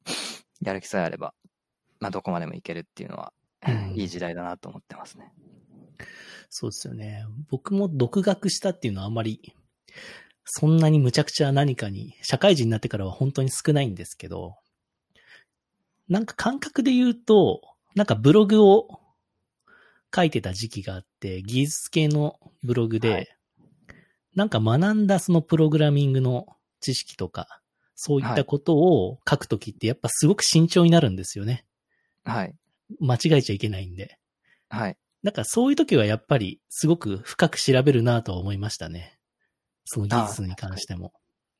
[0.60, 1.34] やる気さえあれば、
[2.00, 3.32] まあどこまでも行けるっていうのは、
[3.66, 5.32] うんいい時代だなと思ってますね。
[6.50, 7.24] そうですよね。
[7.48, 9.54] 僕も独学したっていうのはあんまり、
[10.44, 14.56] そんなに無茶苦茶何かに、社会人になってからは本当に少ないんですけど、
[16.08, 17.62] なんか感覚で言うと、
[17.94, 19.00] なんかブログを
[20.14, 23.33] 書いてた時期があって、技術系のブログで、はい
[24.34, 26.46] なんか学んだそのプログラミングの
[26.80, 27.60] 知識とか、
[27.94, 31.64] そういったことを書くときってやっぱすごく慎重になるんですよね。
[32.24, 32.54] はい。
[33.00, 34.18] 間違えちゃいけないんで。
[34.68, 34.96] はい。
[35.22, 39.18] なんかそういう時はやっぱりすごく深く調べるなとは思いましたね。
[39.84, 41.12] その技術に関しても。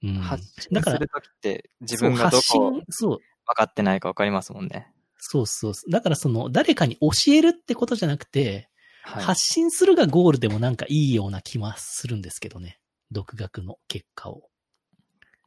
[0.03, 0.15] うん。
[0.15, 4.93] 発信だからするときって自分がどこ信、そう、分かってないか分かりますもんね。
[5.19, 5.73] そうそう。
[5.91, 8.69] だからその誰かに教えるってことじゃなくて、
[9.05, 9.23] はい。
[9.23, 12.79] 発信するがゴールでもなんかいいような気はするんですけどね。
[13.11, 14.49] 独学の結果を。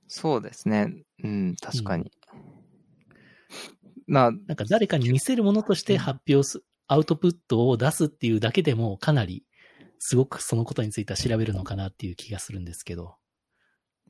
[0.08, 0.93] そうですね。
[1.24, 2.12] うん、確かに。
[4.05, 9.43] まあ、なんか誰かに見せるものとして発表す、アウトプットを出すっていうだけでもかなり
[9.99, 13.16] すごくそのことについては調べるのかなっていう気がするんですけど。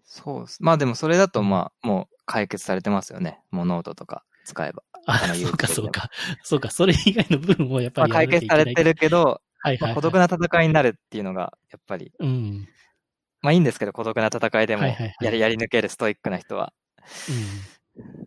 [0.04, 0.58] そうです。
[0.62, 3.41] まあでもそれだとまあ、もう解決されてますよね。
[3.50, 4.82] もうノートとか使えば。
[5.06, 6.10] あ、そうかそうか。
[6.41, 9.93] そうか、それ以外の部分をやっぱまあり解決されてるけど、はいはい。
[9.93, 12.68] 孤独な戦いになるっていうのが、やっぱり、うん。
[13.41, 16.74] まあいいんですけど、孤独な戦いでもやり、やり抜けるストイックな人は。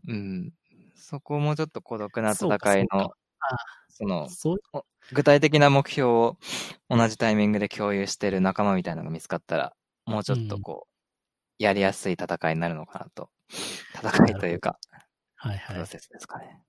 [0.07, 0.15] うん。
[0.15, 0.53] うん。
[0.95, 2.47] そこをもうちょっと孤独な戦
[2.79, 3.57] いの、あ
[3.89, 4.29] その、
[5.13, 6.37] 具体的な目標を
[6.89, 9.75] 同じタイミングで共有してる仲間みたいなのが見つかったら、
[10.07, 13.31] もうちょっとこう、やりやすい戦いになるのかなと。
[13.95, 14.79] 戦いというか、
[15.43, 15.75] はいはい。
[15.77, 16.61] プロセスですかね。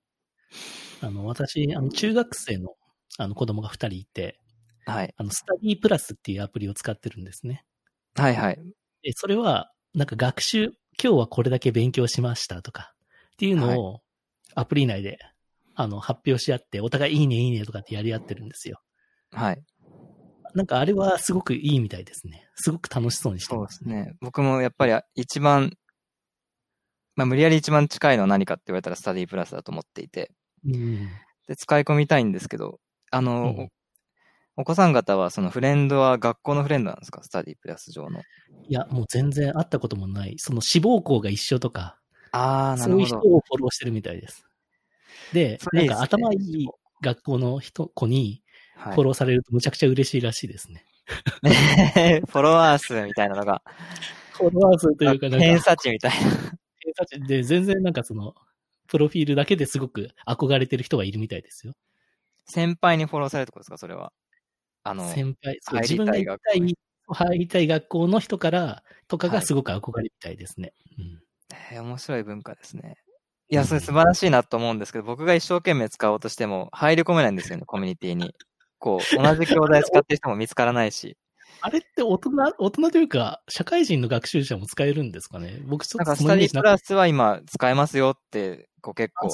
[1.02, 2.74] あの、私、あの、中学生の、
[3.18, 4.38] あの、子供が二人いて、
[4.86, 5.14] はい。
[5.16, 7.64] あの、スタディプラスっていうアプリを使ってるんですね。
[8.14, 8.58] はいはい。
[9.02, 10.64] で、それは、なんか学習、
[11.02, 12.94] 今日はこれだけ勉強しましたとか、
[13.32, 14.00] っていうのを、
[14.54, 15.18] アプリ内で、
[15.74, 18.80] あの、発表し合って、お互いいいねいいねとかってやり合ってるんですよ。
[19.32, 19.62] はい。
[20.54, 22.46] なんかあれはすごくいいみたいですね。
[22.56, 24.14] すごく楽しそうにしてそうまですすね。
[24.20, 25.72] 僕もやっぱり一番、
[27.16, 30.30] まあ無理やり一番近いのは何かって言われたらスタディプラスだと思っていて、
[30.64, 31.08] うん。
[31.48, 33.68] で、使い込みたいんですけど、あの、うんお
[34.62, 37.22] お子さん方はそのフレンドは学校のフレンドなんですか？
[37.22, 38.20] スタディプラス上の。
[38.68, 40.34] いや、もう全然会ったこともない。
[40.38, 41.98] その志望校が一緒とか、
[42.32, 43.36] ああ、なそういう人るほど。
[43.36, 44.44] をフォローしてるみたいです。
[45.32, 46.68] で、なんか頭いい
[47.02, 48.42] 学校の人、子に
[48.76, 50.84] はいフォローされるとむちゃくちゃ嬉しいらしいですね。
[52.28, 53.62] フォロワー数みたいなのが、
[54.32, 56.52] フォロワー数というか、なんか、偏差値みたいな。
[57.26, 58.34] で全然なんかその、
[58.88, 61.74] プロフィールだけですごく憧れてる人がいるみたいですよ。
[62.44, 63.78] 先輩にフォローされるってことですか？
[63.78, 64.12] それは。
[64.84, 66.74] あの、先輩、そう自分が行きたい、
[67.06, 70.72] 入りたい学校の人から、とかはいがすごく憧れみたいですね。
[70.98, 71.22] うん
[71.70, 72.96] えー面白い文化ですね。
[73.48, 78.34] いや、それ素晴らしいなと思うんですけど、僕が一生懸命使おうとしても入り込めないんですよね、コミュニティに。
[78.78, 81.16] こう、同じ教材使ってる人も見つからないし。
[81.62, 85.60] あれって大人、大人というか、社会人の学習者も使えるんですかね？
[85.64, 89.28] 僕ちょっとなんか、スタディプラスは今使えますよって、こう結構。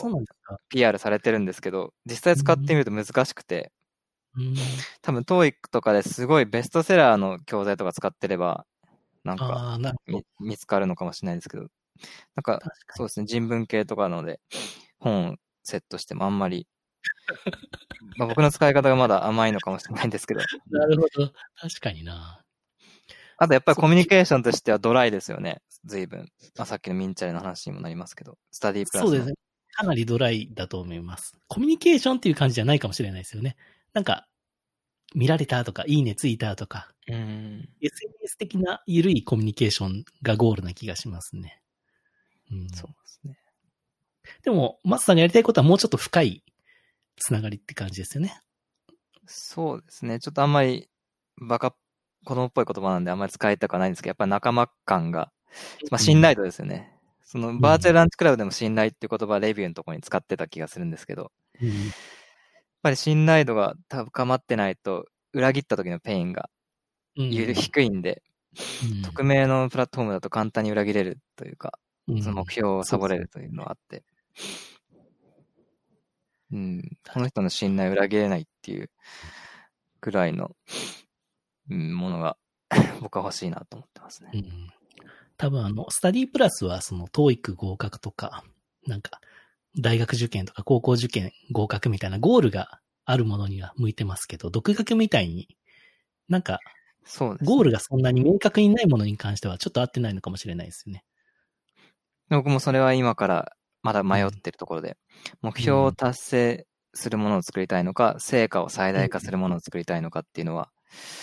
[0.68, 3.72] PR されてるんですけど、実際使ってみると難しくて、
[4.36, 4.54] うん。
[5.02, 8.66] 多分 TOEIC とかですごいベストセラーの教材とか使ってれば、
[9.24, 10.22] なんか見。
[10.38, 11.64] 見つかるのかもしれないですけど、
[12.36, 12.60] なんか、
[12.94, 14.40] そうですね、人文系とかなので、
[15.00, 16.66] 本をセットしてもあんまり、
[18.16, 20.46] まあ僕の使い方がまだ甘いのかもしれないんですけど、に。
[20.70, 21.32] なるほど。
[21.56, 22.42] 確かにな。
[23.36, 26.30] あとやっぱりコミュニケーションとしてはドライですよね、随分。
[26.56, 29.10] まあさっきのミンチャレの話にもなりますけど、スタディプラスの。
[29.10, 29.34] そうですね。
[29.72, 31.38] かなりドライだと思います。
[31.46, 33.56] コミュニケーションっていう感じじゃないかもしれないですよね。
[33.92, 34.26] なんか、
[35.14, 37.68] 見られたとか、いいねついたとか、うん。
[37.80, 41.62] SNS 的な緩いコミュニケーションがゴールな気がしますね。
[42.50, 43.38] うん、そうですね。
[44.42, 46.42] でも、マスさんがやりたいことはもうちょっと深い
[47.18, 48.40] つながりって感じですよね。
[49.26, 50.18] そうですね。
[50.20, 50.88] ちょっとあんまり、
[51.40, 51.74] バカ、
[52.24, 55.30] 子供っぽい言葉なんであんまり使いたくはないんですけど、やっぱり仲間感が、
[55.90, 56.94] まあ信頼度ですよね。
[57.24, 61.68] そのバーチャルランチクラブでも信頼っていう言葉レビューのところに使ってた気がするんですけど、うん。
[61.68, 61.76] やっ
[62.82, 65.04] ぱり信頼度が高まってないと、
[65.34, 66.48] 裏切った時のペインが
[67.16, 68.22] うん低いんで、
[68.82, 74.04] うん匿名のプラットフォームだと簡単に裏切れるというか、うんその目標をサボれるというのがあって、
[76.52, 78.90] うん、この人の信頼を裏切れないっていう
[80.00, 80.56] ぐらいの、
[81.70, 82.36] うん、ものが
[83.00, 84.30] 僕は欲しいなと思ってますね。
[84.34, 84.72] うん
[85.38, 88.42] 多分あの、スタディプラスはその、TOEIC 合格とか、
[88.86, 89.20] なんか、
[89.78, 95.56] 大学受験とか高校受験合格みたいなゴールがあるものには向いてますけど、独学みたいに、
[96.28, 96.58] なんか、
[97.04, 97.54] そうです、ね。
[97.54, 101.04] ゴールがそんなに明確にないものに関してはちょっと合ってないのかもしれないですよね。
[102.28, 103.52] 僕もそれは今から
[103.82, 104.96] まだ迷ってるところで、
[105.42, 110.70] 目標を達成するものを作りたいのか、成果を最大化するものを作りたいのかっていうのは、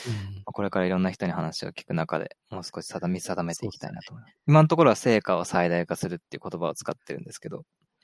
[0.06, 4.36] うんこれからいろんな人に話を聞く中でもう少し定め、定めていきたいなと思います。
[4.47, 7.64] 今のところは成果を最大化するっていう言葉を使ってるんですけど、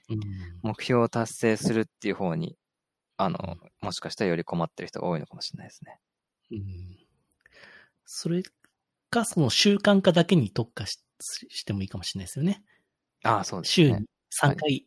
[0.10, 2.58] うん目標を達成するっていう方に、
[3.18, 6.00] あの、もしかしたらより困ってる人が多いのかもしれないですね。
[6.52, 6.98] うん
[8.06, 8.44] それ
[9.10, 11.00] か、その習慣化だけに特化し
[11.50, 12.64] してもいいかもしれないですよね。
[13.24, 14.08] ああ、そうです週ねに。
[14.40, 14.86] 3回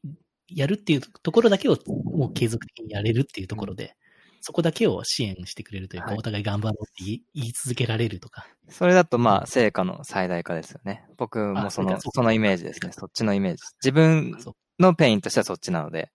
[0.49, 3.97] やるっていうところだけをもう継続的にやれるっていうところで、
[4.40, 8.47] そこだけを支援してくれるというか、はいお互い頑張ろうって言い続けられるとか。
[8.68, 11.07] それだとまあ、成果の最大化ですよね。
[11.16, 12.92] 僕もその、あそのイメージですね。
[12.92, 13.62] そっちのイメージ。
[13.82, 14.36] 自分
[14.78, 16.11] のペインとしてはそっちなので、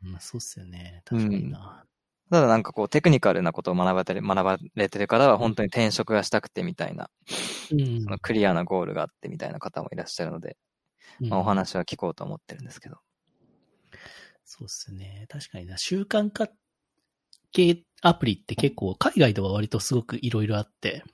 [0.00, 1.02] まあ、そうっすよね。
[1.04, 1.84] 確かにな。
[2.30, 7.10] ただなんかこうテクニカルなことを学ばれてる、学ばれてる方は本当に転職がしたくてみたいな、
[7.70, 10.56] うんそのクリアなゴールがあってみたいな方もいらっしゃるので、
[11.20, 12.96] まあ、お話は聞こうと思ってるんですけど。
[14.44, 15.26] そうっすね。
[15.28, 15.78] 確かにな。
[15.78, 16.48] 習慣化
[17.52, 21.04] 系アプリって結構海外では割とすごくいろいろあって、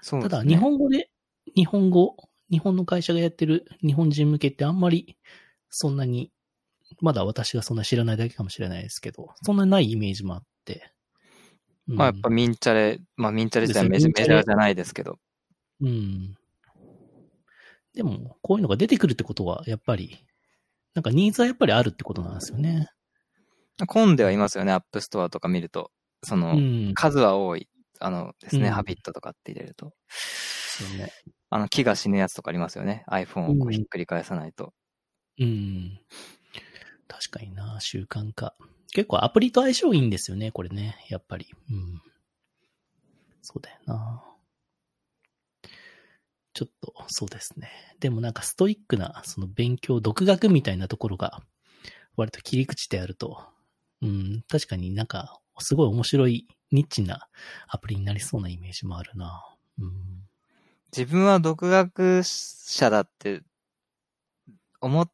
[0.00, 0.28] そうね。
[0.28, 1.10] ただ日本語で、
[1.54, 2.16] 日本語、
[2.50, 5.18] 日本の会社がやってる日本人向けってあんまり
[5.70, 6.30] そんなに、
[7.00, 10.92] まだ私がそんな知らないだけかもしれないですけど、そんなないイメージもあって。
[11.88, 15.18] うんまあやっぱミンチャレ、まあミンチャレ自体メジャーじゃないですけど、
[15.80, 16.36] うん。
[17.98, 20.24] でも、こういうのが出てくるってことは、やっぱり、
[20.94, 22.86] なんかニーズはやっぱりあるってことなんですよね。
[23.88, 25.90] 混んではいますよね、 App Store とか見ると。
[26.22, 26.94] その、うん。
[26.94, 27.68] 数は多い、
[27.98, 29.94] あのですね、うん habit とかって入れると。
[30.08, 31.10] そうね。
[31.50, 33.02] あの、木が死ぬやつとかありますよね。
[33.10, 34.72] iPhone をこうひっくり返さないと。
[35.40, 35.98] うん。
[37.08, 38.54] 確かにな、習慣化。
[38.92, 41.04] 結構アプリと相性いいんですよね、これね。
[41.08, 41.48] やっぱり。
[41.68, 42.00] うん。
[43.42, 44.22] そうだよな。
[46.58, 47.70] ちょっと、そうですね。
[48.00, 51.40] でもなんかストイックな、その勉強、独学みたいなところが、
[52.16, 53.46] 割と切り口であると、
[54.02, 57.28] うん、確かになんか、すごい面白い、ニッチな
[57.68, 59.40] アプリになりそうなイメージもあるな。
[59.78, 59.92] うん。
[60.90, 63.42] 自分は独学者だって、
[64.80, 65.08] 思っ、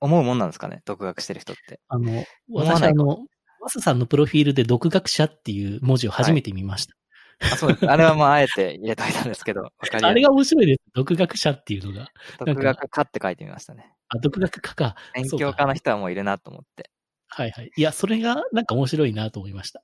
[0.00, 0.82] 思うもんなんですかね？
[0.84, 1.80] 独学してる人って。
[1.88, 2.22] あの、
[2.52, 3.26] 私あの、
[3.62, 6.94] マスさんのプロフィールで独学者っていう文字を初めて見ました。
[7.40, 7.86] あ、そうです。
[7.86, 10.80] あれはまあ、あえて入れといたんですけど、わかりあれが面白いです。
[10.92, 12.08] 独学者っていうのが。
[12.44, 13.92] 独学科って書いてみましたね。
[14.08, 14.96] あ、独学科か。
[15.14, 16.90] 勉強家の人はもういるなと思って。
[17.28, 17.70] はいはい。
[17.76, 19.82] いや、それがなんか面白いなと思いました。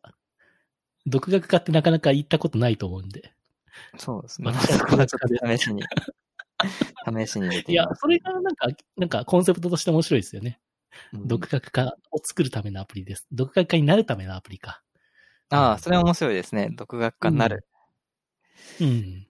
[1.07, 3.33] 独学科ってなかなか行ったことないと思うんで。
[3.99, 4.51] そうですね。
[4.51, 5.83] 私はそこはちょっと試しに、
[7.27, 8.01] 試しに入れていやみま、す。
[8.01, 10.59] それがなんか、なんかコンセプトとして面白いですよね。
[11.13, 13.27] うん独学科を作るためのアプリです。
[13.33, 14.83] 独学科になるためのアプリか。
[15.51, 16.71] ああ、それは面白いですね。
[16.71, 17.67] 独学家になる。
[18.81, 19.27] うん。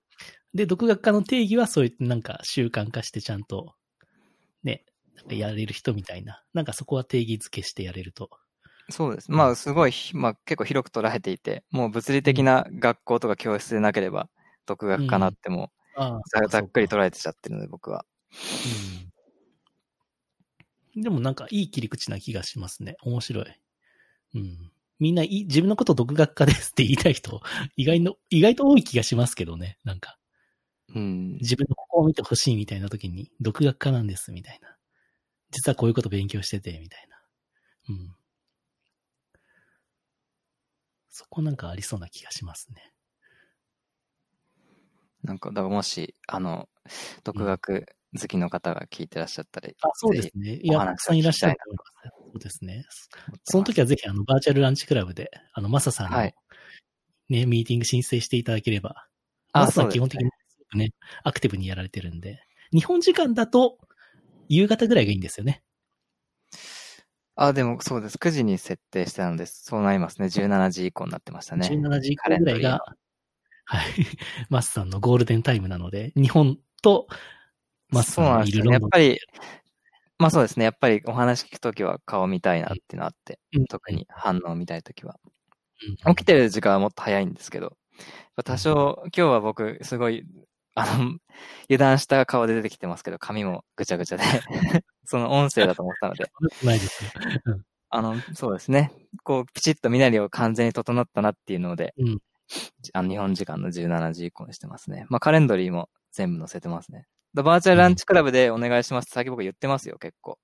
[0.54, 3.74] で、独学科の定義はそういってなんか習慣化してちゃんと、
[4.64, 4.84] ね、
[5.16, 6.44] なんかやれる人みたいな。
[6.54, 8.30] なんかそこは定義付けしてやれると。
[8.90, 9.30] そうです。
[9.30, 14.28] まあ、すごいひ、まあ結構広く捉えていて、もう物理的な学校とか教室でなければ、
[14.66, 15.72] 独学かなっても
[16.30, 16.96] ざざっくりと。
[16.96, 18.04] 捉えてちゃってるので、僕は。
[18.64, 19.12] うん。
[20.96, 22.96] でもなんかいい切り口な気がしますね。
[23.02, 23.46] 面白い。
[24.34, 24.72] うん。
[24.98, 27.40] みんないい、自分のこと独学家ですって 言いたい人、
[27.76, 29.78] 意外の、意外と多い気がしますけどね。
[29.84, 30.18] なんか、
[30.94, 31.32] うん。
[31.40, 34.76] 自分のここを見てほしいみたいな時に、独学家なんですみたいな。
[35.50, 37.16] 実はこういうこと勉強してて、みたいな。
[37.88, 38.16] うん。
[41.08, 42.92] そこなんかありそうな気がしますね。
[45.22, 46.68] なんか、だからもし、あの、
[47.22, 47.86] 独学
[48.20, 50.56] 好きの方が聞いてらっしゃったり、あ、そうですね。
[50.56, 52.23] いや、たくさんいらっしゃると思います。
[52.34, 52.84] そうですね。
[53.44, 56.34] その時はぜひ、あの、バーチャルランチクラブで、あの、マサさんの、はい
[57.28, 59.06] ね、ミーティング申請していただければ。
[59.52, 60.90] あマサさん基本的にすごくね、
[61.22, 62.42] アクティブにやられてるんで。
[62.72, 63.78] 日本時間だと、
[64.48, 65.62] 夕方ぐらいがいいんですよね。
[67.36, 68.18] あ、でもそうです。
[68.18, 70.26] 9時に設定してたので、そうなりますね。
[70.26, 71.68] 17時以降になってましたね。
[71.68, 72.84] 17時以降ぐらいが、
[73.64, 73.84] はい。
[74.50, 77.06] マスさんのゴールデンタイムなので、日本と
[77.90, 78.40] マスさん。
[78.40, 79.18] のいるロンドンやっぱり、
[80.18, 80.64] まあそうですね。
[80.64, 85.16] やっぱりお話聞くときは顔見たいなっていうのあって、うん特に反応見たいときは。
[85.24, 87.76] うん起きてる時間はもっと早いんですけど、
[88.44, 90.24] 多少、今日は僕、すごい、
[90.74, 91.18] あの、
[91.68, 94.24] 油断した顔で出てきてますけど、髪もぐちゃぐちゃで、
[95.04, 96.30] その音声だと思ったので、
[96.64, 97.10] ないですよ。
[97.90, 98.92] あの、そうですね。
[99.22, 102.18] こう、ピチッと身なりを完全に整ったなっていうので、うん
[102.92, 105.06] あの日本時間の17時以降にしてますね。
[105.08, 107.06] まあ、カレンダリーも全部載せてますね。
[107.34, 110.38] だバーチャルランチクラブでお願いしますって最近僕言ってますよ、結構。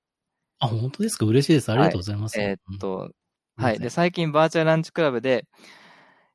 [0.59, 1.25] あ、本当ですか？
[1.27, 1.71] 嬉しいです。
[1.73, 2.41] ありがとうございます。
[2.41, 3.11] えーっうん、と、
[3.59, 3.79] うんはい。
[3.79, 5.45] で、最近バーチャルランチクラブで、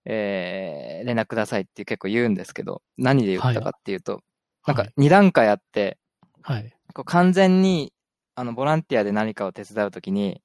[0.06, 4.22] えー、連絡くださいって結構言うんですけど、何で言ったかっていうと、
[4.68, 5.98] なんかはい2段階あって、
[6.42, 6.72] はい。
[6.94, 7.92] こう完全に、
[8.36, 10.42] あの、ボランティアで何かを手伝うときに、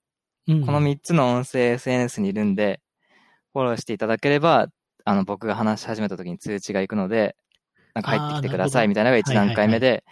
[0.48, 2.80] うんこの3つの音声 SNS にいるんで、
[3.52, 4.68] フォローしていただければ、
[5.04, 7.36] あの、僕が話し始めた時に通知が行くので、
[8.00, 10.04] なんか入ってきてくださいみたいなのが1段階目で、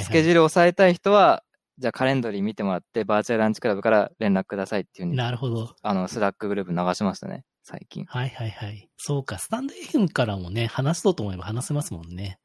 [0.00, 1.42] スケジュールを抑えたい人は、
[1.78, 5.74] じゃあ Calendly 見てもらって、バーチャルランチクラブから連絡くださいっていうふうに、なるほど。
[5.82, 8.04] あの、 Slack グループ流しましたね、最近。
[8.06, 8.88] はいはいはい。
[8.96, 12.38] そうか、 stand.fm からもね、話そうと思えば話せますもんね。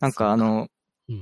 [0.00, 0.68] なんかあの、うん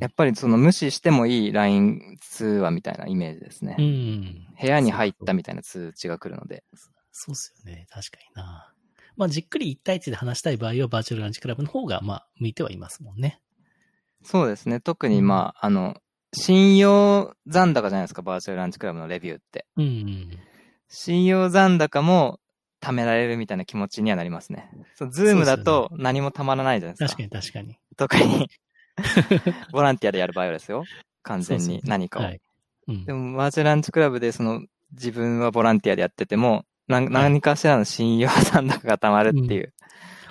[0.01, 3.77] やっぱりその無視してもいい LINE 通話みたいなイメージですね。
[3.79, 4.47] うん。
[4.61, 6.65] 部屋に入ったみたいな通知が来るので。
[7.13, 7.87] そうっすよね。
[7.89, 8.73] 確かにな。
[9.17, 13.41] まあ、じっくり1対1で話したい場合は、バーチャルランチクラブの方が、まあ、向いてはいますもんね。
[14.23, 14.81] そうですね。
[14.81, 15.97] 特にまあ、あの、
[16.33, 19.67] 信用残高じゃないですか、バーチャルランチクラブのレビューって。
[19.77, 20.31] うん。
[20.89, 22.41] 信用残高も
[22.83, 24.71] 貯められるみたいな気持ちにはなりますね。
[24.95, 27.23] そう、 Zoom だと何もたまらないじゃないですか。
[27.23, 27.79] 確かに確かに。
[27.97, 28.49] 特に、
[29.73, 30.85] ボランティアでやる場合はですよ。
[31.23, 32.23] 完全そうそうに何かを。
[32.23, 32.41] はい。
[32.89, 33.13] うんで。
[33.13, 34.63] も、バーチャルランチクラブで、その、
[34.93, 39.75] 自分はボランティアでやってても、なん何かしらの信用残高がたまるっていう、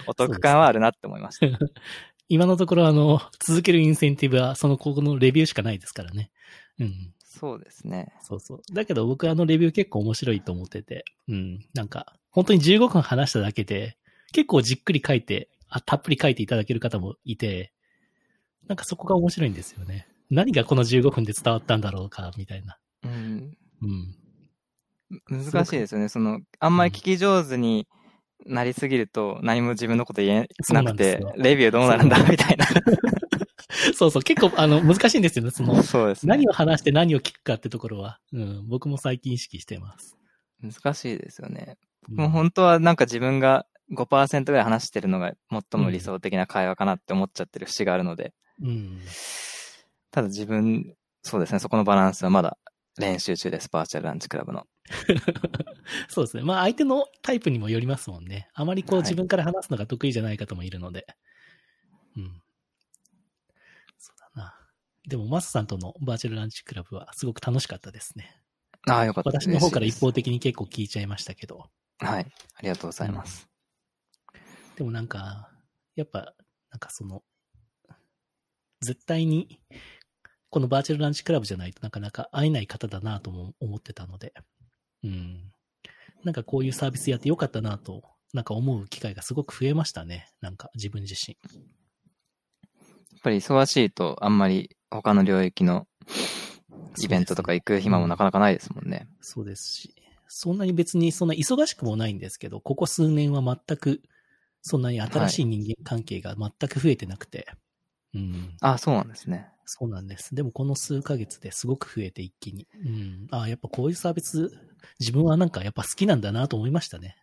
[0.08, 1.47] お得感はあるなって思いました。
[2.28, 6.32] 今のところ、あの、続けるインセンティブは、その、ここのレビューしかないですからね。
[6.80, 7.14] うん。
[7.20, 8.14] そうですね。
[8.22, 8.62] そうそう。
[8.74, 11.66] だけど僕あのレビュー結構面白いと思ってて、うん。
[11.74, 13.97] なんか、本当に15分話しただけで、
[14.32, 17.74] 結構じっくり書いて、あ、たっぷり書いていただける方もいて、
[18.68, 20.08] なんかそこが面白いんですよね。
[20.30, 22.78] 何がこの15分で伝わったんだろうか、みたいな。
[23.03, 23.58] うん。
[23.82, 24.16] うん。
[25.30, 26.10] 難しいですよね。
[26.10, 27.88] その、あんまり聞き上手に
[28.45, 32.66] なりすぎると、何も自分のこと言えなくてレビューどうなるんだみたいな。
[33.95, 35.51] そうそう、結構あの、難しいんですよね。
[35.51, 36.30] その、そうですね。
[36.30, 40.18] 何を話して何を聞くかってところは、うん、僕も最近意識してます。
[40.62, 41.78] 難しいですよね。
[42.10, 48.99] うんもう本当はなんか自分が5%ぐらい話してるのが最も理想的な会話かなって思っちゃってる節があるので、うん。
[50.12, 52.58] ただ自分、そうですね、そこのバランスはまだ
[52.98, 54.68] 練習中です、バーチャルランチクラブの。
[56.08, 56.43] そうですね。
[56.43, 58.50] まあ相手のタイプにもよりますもんね。
[58.54, 61.06] あまりこうはい自分から話すのが得意じゃない方もいるので。
[62.16, 62.41] うん。
[63.98, 64.56] そうだな。
[65.08, 68.41] でも、マスさんとのバーチャルランチクラブはすごく楽しかったですね。
[68.88, 69.30] ああ、よかった。
[69.32, 71.70] 私の方から一方的に結構聞いちゃいましたけど。
[72.00, 72.32] はい。
[72.56, 73.48] ありがとうございます。
[74.76, 75.50] でもなんか、
[75.96, 76.34] やっぱ、
[76.70, 77.24] なんかその、
[78.82, 79.62] 絶対に、
[80.56, 84.32] このバーチャルランチクラブじゃないとなかなか会えない方だなとも思ってたので、
[85.03, 85.51] うん。
[86.24, 88.03] なんかこういうサービスやってよかったなと、
[88.34, 90.30] なんか思う機会がすごく増えましたね。
[90.39, 91.38] なんか自分自身。
[91.43, 91.49] や
[93.18, 95.88] っぱり忙しいとあんまり他の領域の
[97.03, 99.10] イベントとか行く暇もなかなかないですもんね。
[99.20, 99.93] そうですし、
[100.30, 104.01] そんなに別にそんな忙しくもないんですけど、ここ数年は全く、
[104.62, 107.45] そんなに新しい人間関係が全く増えてなくて、
[108.14, 108.56] うん。
[108.62, 109.49] ああ、そうなんですね。
[109.66, 110.36] そうなんです。
[110.36, 112.68] でもこの数ヶ月ですごく増えて一気に。
[112.84, 113.28] うん。
[113.32, 114.51] ああ、やっぱこういうサービス、
[114.99, 117.16] 自分はなんかやっぱ好きなんだなと思いましたね。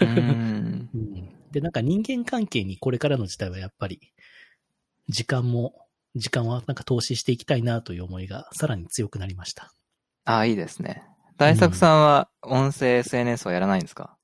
[0.00, 0.90] うーん。
[0.94, 1.50] うん。
[1.50, 4.00] で、なんか人間関係にこれからの時代はやっぱり、
[5.08, 9.72] 時間も、時間はなんか投資していきたいなという思いがさらに強くなりました。
[10.24, 11.02] ああ、いいですね。
[11.36, 14.16] 大作さんは音声 SNS はやらないんですか、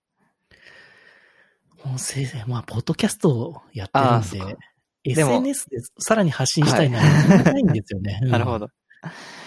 [1.84, 4.56] 音声で、まあ、ポッドキャストをやってるんで
[5.04, 8.18] SNS でさらに発信したいならないんですよね。
[8.24, 8.68] うんなるほど。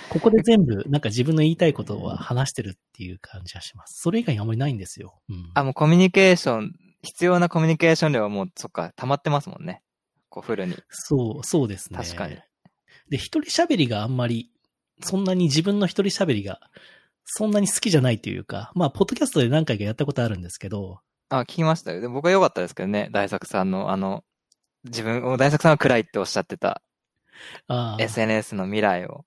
[0.09, 4.01] ここで全部、なんか自分の言いたいことは話してるっていう感じがします。
[4.01, 5.19] それ以外にあんまりないんですよ。
[5.29, 5.51] うん。
[5.53, 9.81] あ、もうコミュニケーション、必要なコミュニケーション量はもう、そっか、溜まってますもんね。
[10.29, 10.77] こう、フルに。
[10.89, 11.99] そう、そうですね。
[11.99, 12.37] 確かに。
[13.09, 14.51] で、一人喋りがあんまり、
[15.01, 16.61] そんなに自分の一人喋りが、
[17.25, 21.99] そんなに好きじゃないというか、まあ、ポッドキャストで何回かやったことあるんですけど、あ、聞きましたよ。
[21.99, 23.09] でも僕は良かったですけどね。
[23.11, 24.23] 大作さんの、あの、
[24.87, 26.81] 自分、大作さんは暗いっておっしゃってた
[27.67, 29.25] ああ、SNS の未来を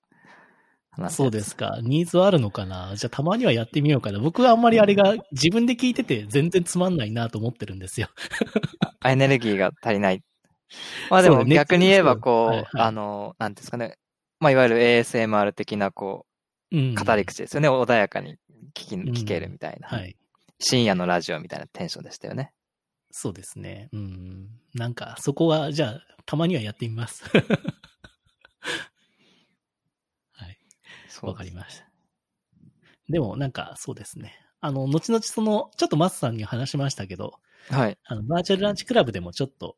[0.91, 1.79] 話そうですか。
[1.81, 2.93] ニーズはあるのかな？
[2.95, 4.19] じゃあたまにはやってみようかな。
[4.19, 8.09] 僕はあんまりあれが自分で聞いてて全然つまんないなと思ってるんですよ。
[9.05, 10.21] エネルギーが足りない。
[11.09, 13.97] まあでも逆に言えばこう、そうはいはいあの、なんていうんですかね。
[14.39, 16.25] まあいわゆる ASMR 的なこ
[16.71, 16.95] うん。
[16.95, 17.69] 語り口ですよね。
[17.69, 18.35] 穏やかに
[18.73, 19.87] 聞き、聞けるみたいな。
[19.87, 20.15] はい。
[20.59, 22.53] 深夜のラジオみたいなテンションでしたよね。
[23.11, 23.89] そうですね。
[23.91, 24.47] うん。
[24.73, 27.23] なんか、そこは、じゃあ、たまにはやってみます。
[30.33, 30.57] はい。
[31.21, 31.85] わかりました。
[33.09, 34.35] でも、なんか、そうですね。
[34.61, 37.77] あの、後々その、ちょっとマスさんに話しましたけど、た。
[37.77, 37.97] はい。
[38.05, 39.75] あの、バーチャルランチクラブでもちょっと、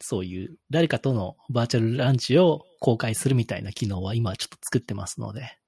[0.00, 5.58] そういう、誰かとのバーチャルランチを公開するみたいな機能は今ちょっと作ってますので。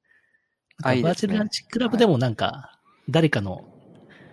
[0.82, 3.64] バーチャルランチクラブでもなんか、誰かの、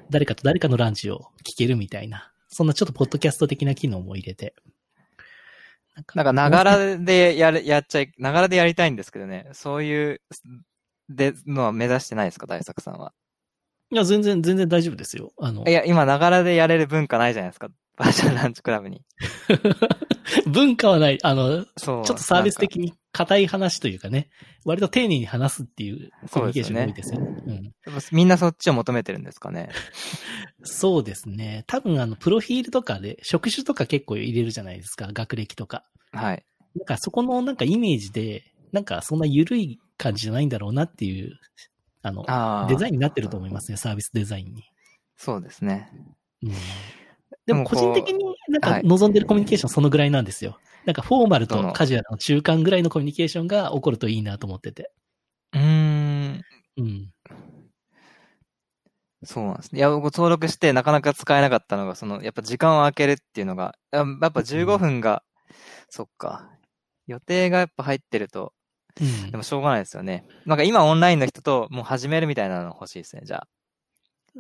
[0.10, 4.54] 誰かと誰かのランチを聞けるみたいな、そんなちょっとポッドキャスト的な機能も入れて。
[6.16, 9.49] なんか、ながらでやる、やっちゃい、ながらでやりたいんですけどね。
[9.54, 10.22] そういう、
[11.10, 12.47] で、のは目指してないですか？
[12.47, 13.14] 大作さんは。
[13.91, 15.34] いや、全然、全然大丈夫ですよ。
[15.38, 17.70] あのい、や、今、ながらでやれる文化ないじゃないですか。
[17.96, 19.04] バーチャルランチクラブに。
[20.48, 21.20] 文化はない。
[21.24, 22.06] あの、そう。
[22.06, 24.30] ちょっとサービス的に硬い話というかね、
[24.66, 27.44] 割と丁寧に話すっていうコミュニケーションが多いですよね。
[27.46, 29.70] うんやっぱみんなそっちを求めてるんですかね。
[30.64, 31.66] そうですね。
[31.68, 35.84] 多分あの、プロフィールとかで、職種とか結構入れるじゃないですか、学歴とか。
[36.12, 36.44] はい。
[36.76, 41.38] なんかそこのなんかイメージで、なんかそんな緩い感じじゃないんだろうなっていう、
[42.02, 42.68] あの、ああ。
[42.68, 44.64] デザインになってると思いますね、サービスデザインに。
[45.16, 45.91] そうですね。
[46.41, 46.54] うん、
[47.46, 50.60] でも個人的になんかはい望んでるコミュニケーションそのぐらいなんですよ。
[50.86, 54.92] なんかフォーマルとカジュアルの中間ぐらいのコミュニケーションが起こるといいなと思ってて。
[55.54, 56.42] うーん。
[56.78, 57.14] うん。
[59.26, 59.80] そうなんですね。
[59.80, 65.24] いや、僕登録してなかなか使えなかったのが、その、やっぱ時間を空けるっていうのが、ややっぱ15分が、
[65.90, 66.50] そっか。
[67.08, 68.54] 予定がやっぱ入ってると、
[69.02, 70.26] うんでもしょうがないですよね。
[70.46, 73.48] なんか今オンラインの人ともう始めるみたいなの欲しいですね、じゃ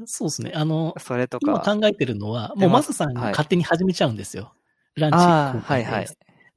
[0.05, 0.51] そうですね。
[0.55, 1.75] あのあ。、それと今か。
[1.75, 4.53] 考えてるのは、もうマサさんがはい勝手に始めちゃうんですよ。
[4.95, 6.07] ランチはいはい。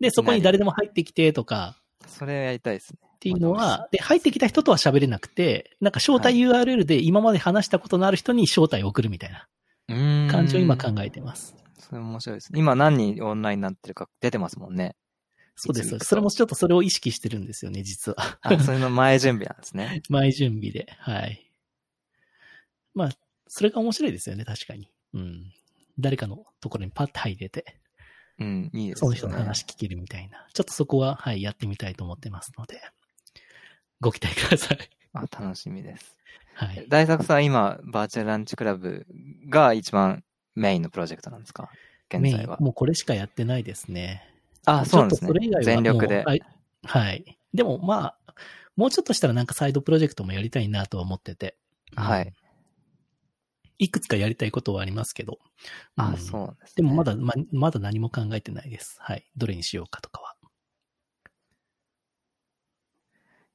[0.00, 1.76] で、そこに誰でも入ってきてとか、
[2.06, 2.98] それやりたいですね。
[3.02, 9.48] っていうのは、で、入ってきた人とは喋れなくて、なんか招待 URL で今まで話したことのある人に招待を送るみたいな。
[9.88, 11.54] 感じを今考えてます。
[11.78, 12.58] それ面白いですね。
[12.58, 14.96] 今何人オンラインになってるか出てますもんね。
[15.54, 15.98] そうです。
[16.00, 18.38] それもちょっとそれを意識してるんですよね、実は。
[18.42, 20.02] あ、それの前準備なんですね。
[20.10, 20.86] 前準備で。
[20.98, 21.50] はい。
[22.94, 23.10] まあ、
[23.48, 24.90] それが面白いですよね、確かに。
[25.14, 25.52] うん。
[25.98, 27.78] 誰かのところにパッと入れて、
[28.38, 29.00] うん、いいですね。
[29.00, 30.46] その人の話聞けるみたいな。
[30.52, 32.80] ちょっとそこは、はい、やってみたいと思ってますので、
[34.00, 34.78] ご期待ください。
[35.14, 36.16] あ、楽しみです。
[36.54, 36.84] はい。
[36.88, 39.06] 大作さん、今、バーチャルランチクラブ
[39.48, 40.24] が一番
[40.54, 41.70] メインのプロジェクトなんですか？
[42.10, 42.58] 現メイン在は。
[42.60, 44.22] もうこれしかやってないですね。
[44.66, 45.58] あ、そうなんですねそれ以外。
[45.60, 46.22] は全力で。
[46.24, 46.42] はい。
[46.84, 47.38] はい。
[47.54, 48.34] でもまあ、
[48.76, 51.56] もうちょっとしたらなんかサイドプロジェクトもやりたいなとは思ってて。
[51.94, 52.34] はいうん。
[53.78, 55.38] いくつかやりたいことはありますけど。
[55.96, 56.72] あ、んそうなんですね。
[56.76, 58.96] でもまだ、ま、まだ何も考えてないです。
[59.00, 59.24] はい。
[59.36, 60.36] どれにしようかとかは。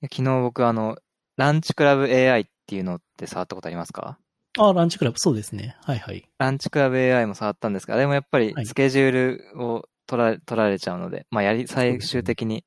[0.03, 0.97] 昨日僕、あの、
[1.37, 4.17] ランチクラブ AI っていうのって触ったことありますか？
[4.59, 5.77] ああ、ランチクラブ、そうですね。
[5.83, 6.27] はいはい。
[6.37, 12.65] ランチクラブ AI も触ったんですが、でもやっぱりはいスケジュールを取られ、取られちゃうので、まあやり、最終的に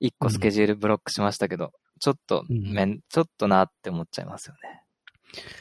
[0.00, 4.82] 一個スケジュールブロックしましたけど、ちょっとうんめん、ちょっとなって思っちゃいますよね。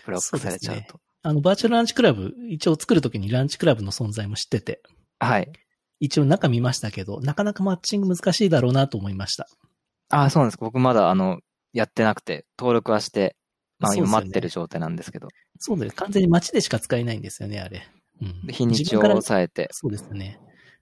[0.06, 1.00] ブロックされちゃうと。
[1.28, 4.84] あの、バーチャルランチクラブ、一応作るときにランチクラブの存在も知ってて、
[5.18, 5.52] はい。
[6.00, 9.48] 一応中見ましたけど、なかなかマッチング難しいだろうなと思いました。
[10.10, 10.66] あ、そうなんですか。
[10.66, 11.40] 僕まだあの、
[11.74, 13.36] やってなくて、登録はして、
[13.80, 15.96] まあ今待ってる状態なんですけど、そうです。
[15.96, 17.88] 完全に街でしか使えないんですよね、あれ。
[18.22, 20.40] うんで日にちを抑えて、そうですね。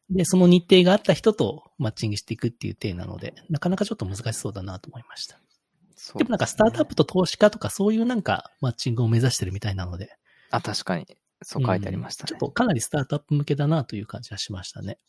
[0.09, 5.39] で、その日程があった人とマッチングしていくっていう体なので、なかなかちょっと難しそうだなと思いました。
[5.95, 10.09] そうでもなんかスタートアップと投資家とかそういうなんかマッチングを目指してるみたいなので。
[10.53, 11.07] あ、確かに。
[11.41, 12.49] そう書いてありましたねうんちょっ。
[12.49, 14.99] とかなりスタートアップ向けだなという感じはしましたね。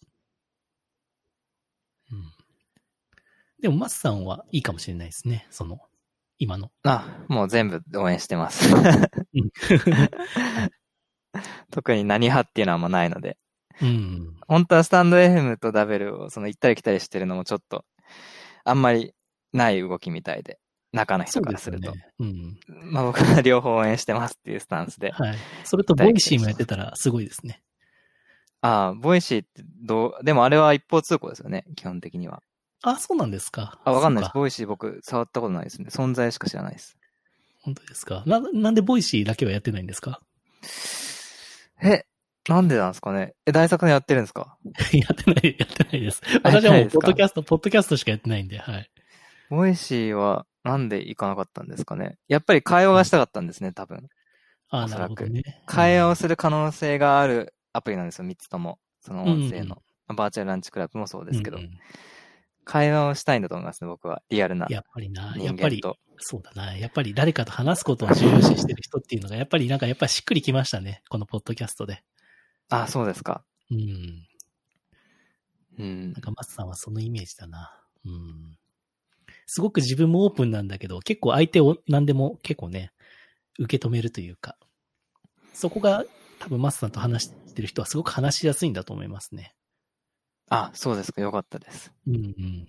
[2.11, 2.33] うん。
[3.61, 5.47] でもマスさんはいいかもしれないですね。
[5.51, 5.81] その、
[6.39, 6.71] 今の。
[6.83, 8.83] あ、もう全部応援してますうん。
[11.71, 13.37] 特に何派っていうのはあんまないので。
[13.83, 14.37] うん。
[14.49, 17.85] 本当はスタンド FM と Dabel をその行ったり来たりしてるのもちょっと、
[18.65, 19.13] あんまり
[19.53, 20.59] ない動きみたいで、
[20.95, 21.93] 中の人からすると。
[21.93, 22.07] ね。
[22.21, 22.59] うん。
[22.93, 25.11] まあ僕は両方応援してますっていうスタンスで。
[25.11, 25.37] はい。
[25.65, 27.63] それと Voicy もやってたらすごいですね。
[28.61, 32.43] ああ、 Voicyってどう、でもあれは一方通行ですよね、基本的には。
[32.83, 33.81] あ、そうなんですか。
[33.85, 34.35] あ、わかんないです。
[34.35, 35.89] Voicy僕触ったことないですね。
[35.91, 36.97] 存在しか知らないです。
[37.63, 38.23] 本当ですか。
[38.27, 40.21] な、なんで Voicyだけはやってないんですか？
[41.83, 42.05] え、
[42.49, 44.57] なんでなんですかねえ、大作のやってるんですか？
[44.93, 46.23] やってない、やってないです。
[46.43, 48.91] 私はもう、ポッドキャスト、ポッドキャストしかやってないんで、はい。
[49.51, 54.09] Voicyはなんで行かなかったんですかねやっぱり会話がしたかったんですね、多分。
[54.71, 55.63] ああ、おそらくね。
[55.67, 58.79] 会話をうんする可能性があるアプリなんですよ、3つとも。
[59.01, 59.83] その音声の。
[60.09, 61.59] バーチャルランチクラブもそうですけど。
[61.59, 61.71] うんうん
[62.65, 64.23] 会話をしたいんだと思いますね、僕は。
[64.31, 65.83] リアルなやっぱりな、や人っぱり。
[66.17, 66.77] そうだな。
[66.77, 71.03] やっぱり誰かと話すことを重要視してる人っていうのが、やっぱりなんかやっぱりしっくりきましたね。
[71.11, 72.03] このポッドキャストで。
[72.71, 73.45] あ、そうですか。
[73.71, 74.27] うん。
[75.79, 76.23] うんなん。
[76.23, 77.71] かマスさんはそのイメージだな。
[78.05, 78.57] うん。
[79.47, 82.93] すごく自分もオープンなんだけど、結構相手を何でも結構ね、
[83.59, 84.57] 受け止めるというか、
[85.53, 86.05] そこが
[86.41, 89.55] 多分マスさんと話してる人はすごく話しやすいんだと思いますね。
[90.51, 91.23] あ、そうですか。
[91.23, 91.93] よかったです。
[92.07, 92.67] うんうん。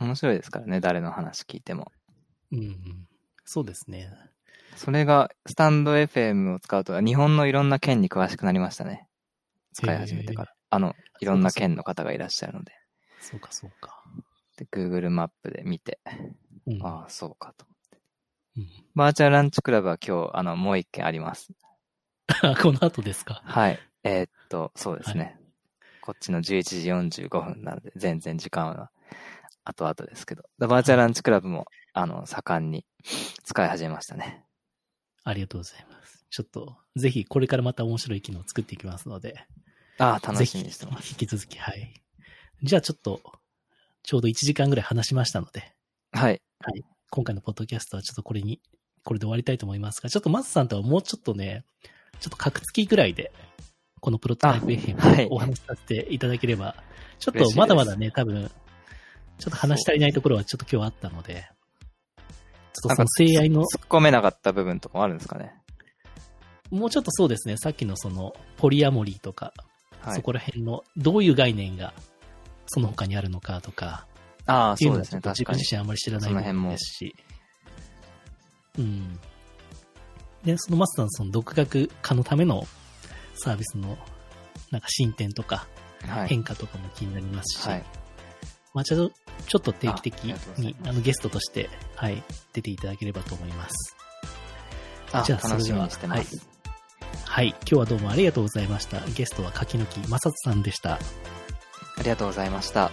[0.00, 1.90] 面白いですからね、誰の話聞いても。
[2.52, 3.08] うんうん。
[3.44, 4.12] そうですね。
[4.76, 9.08] それが、スタンド FM を使うと、日本のいろんな県に詳しくなりましたね。
[9.72, 10.54] 使い始めてから。
[10.70, 12.72] あの、いろんな県の方がいらっしゃるので。
[13.20, 14.02] そうかそうか。
[14.56, 16.00] で、Google マップで見て、
[16.66, 16.82] うん。
[16.86, 17.66] ああ、そうかと。
[18.56, 21.52] うんバーチャルランチクラブは今日、あの、もう一件あります。
[22.60, 23.42] この後ですか？
[23.44, 23.78] はい。
[24.02, 25.38] えーっと、そうですね。
[26.00, 28.90] こっちの11時45分なので、全然時間は
[29.64, 30.42] 後々ですけど。
[30.58, 32.84] バーチャルランチクラブも、あの、盛んに
[33.44, 34.44] 使い始めましたね。
[35.22, 36.26] ありがとうございます。
[36.30, 39.46] ちょっと、ぜひこれからまた面白い機能を作っていきますので、
[39.98, 41.10] ああ、楽しみにしてます。
[41.10, 41.94] 引き続き、はい。
[42.62, 43.20] じゃあちょっと、
[44.02, 45.72] ちょうど1時間ぐらい話しましたので、
[46.12, 46.40] はい。
[47.10, 48.60] 今回のポッドキャストはちょっとこれに、
[49.04, 51.64] これで終わりたいと思いますが、ちょっとマスさんとはもうちょっとね、
[52.20, 53.32] ちょっと格付きぐらいで、
[54.00, 55.26] このプロトタイプ FM はい。
[55.26, 56.74] をお話しさせていただければ、
[57.18, 58.50] ちょっとまだまだね、多分、
[59.38, 61.48] ちょっと話し足りないところはちょっと今日あったので、
[62.16, 65.54] ちょっとその性愛の、突っ込めなかった部分とかもあるんですかね。
[66.70, 69.52] もうちょっとそうですね、さっきのその、ポリアモリーとか、
[70.00, 70.16] はい。
[70.16, 71.94] そこら辺の、どういう概念が、
[72.68, 74.06] その他にあるのかとか、
[74.46, 75.20] ああ、そうですね。
[75.20, 75.74] 確かに自分自。
[75.74, 77.16] 身あんまり知らない部分ですし。
[78.78, 79.20] うん。
[80.44, 82.66] で、そのマスターのその独学化のための
[83.34, 83.98] サービスの
[84.70, 85.66] なんか進展とか
[86.06, 86.28] はい。
[86.28, 87.84] 変化とかも気になりますし、はい。
[88.72, 89.14] まあちょっと、
[89.46, 93.96] ちょっと定期的にあのゲストとして、はい、出ていただければと思います。
[95.12, 96.46] あじゃあそれでは楽しみにしてます。
[97.24, 99.00] はい、今日はどうもありがとうございました。
[99.14, 100.98] ゲストは柿の木正人さんでした。
[101.98, 102.90] ありがとうございました。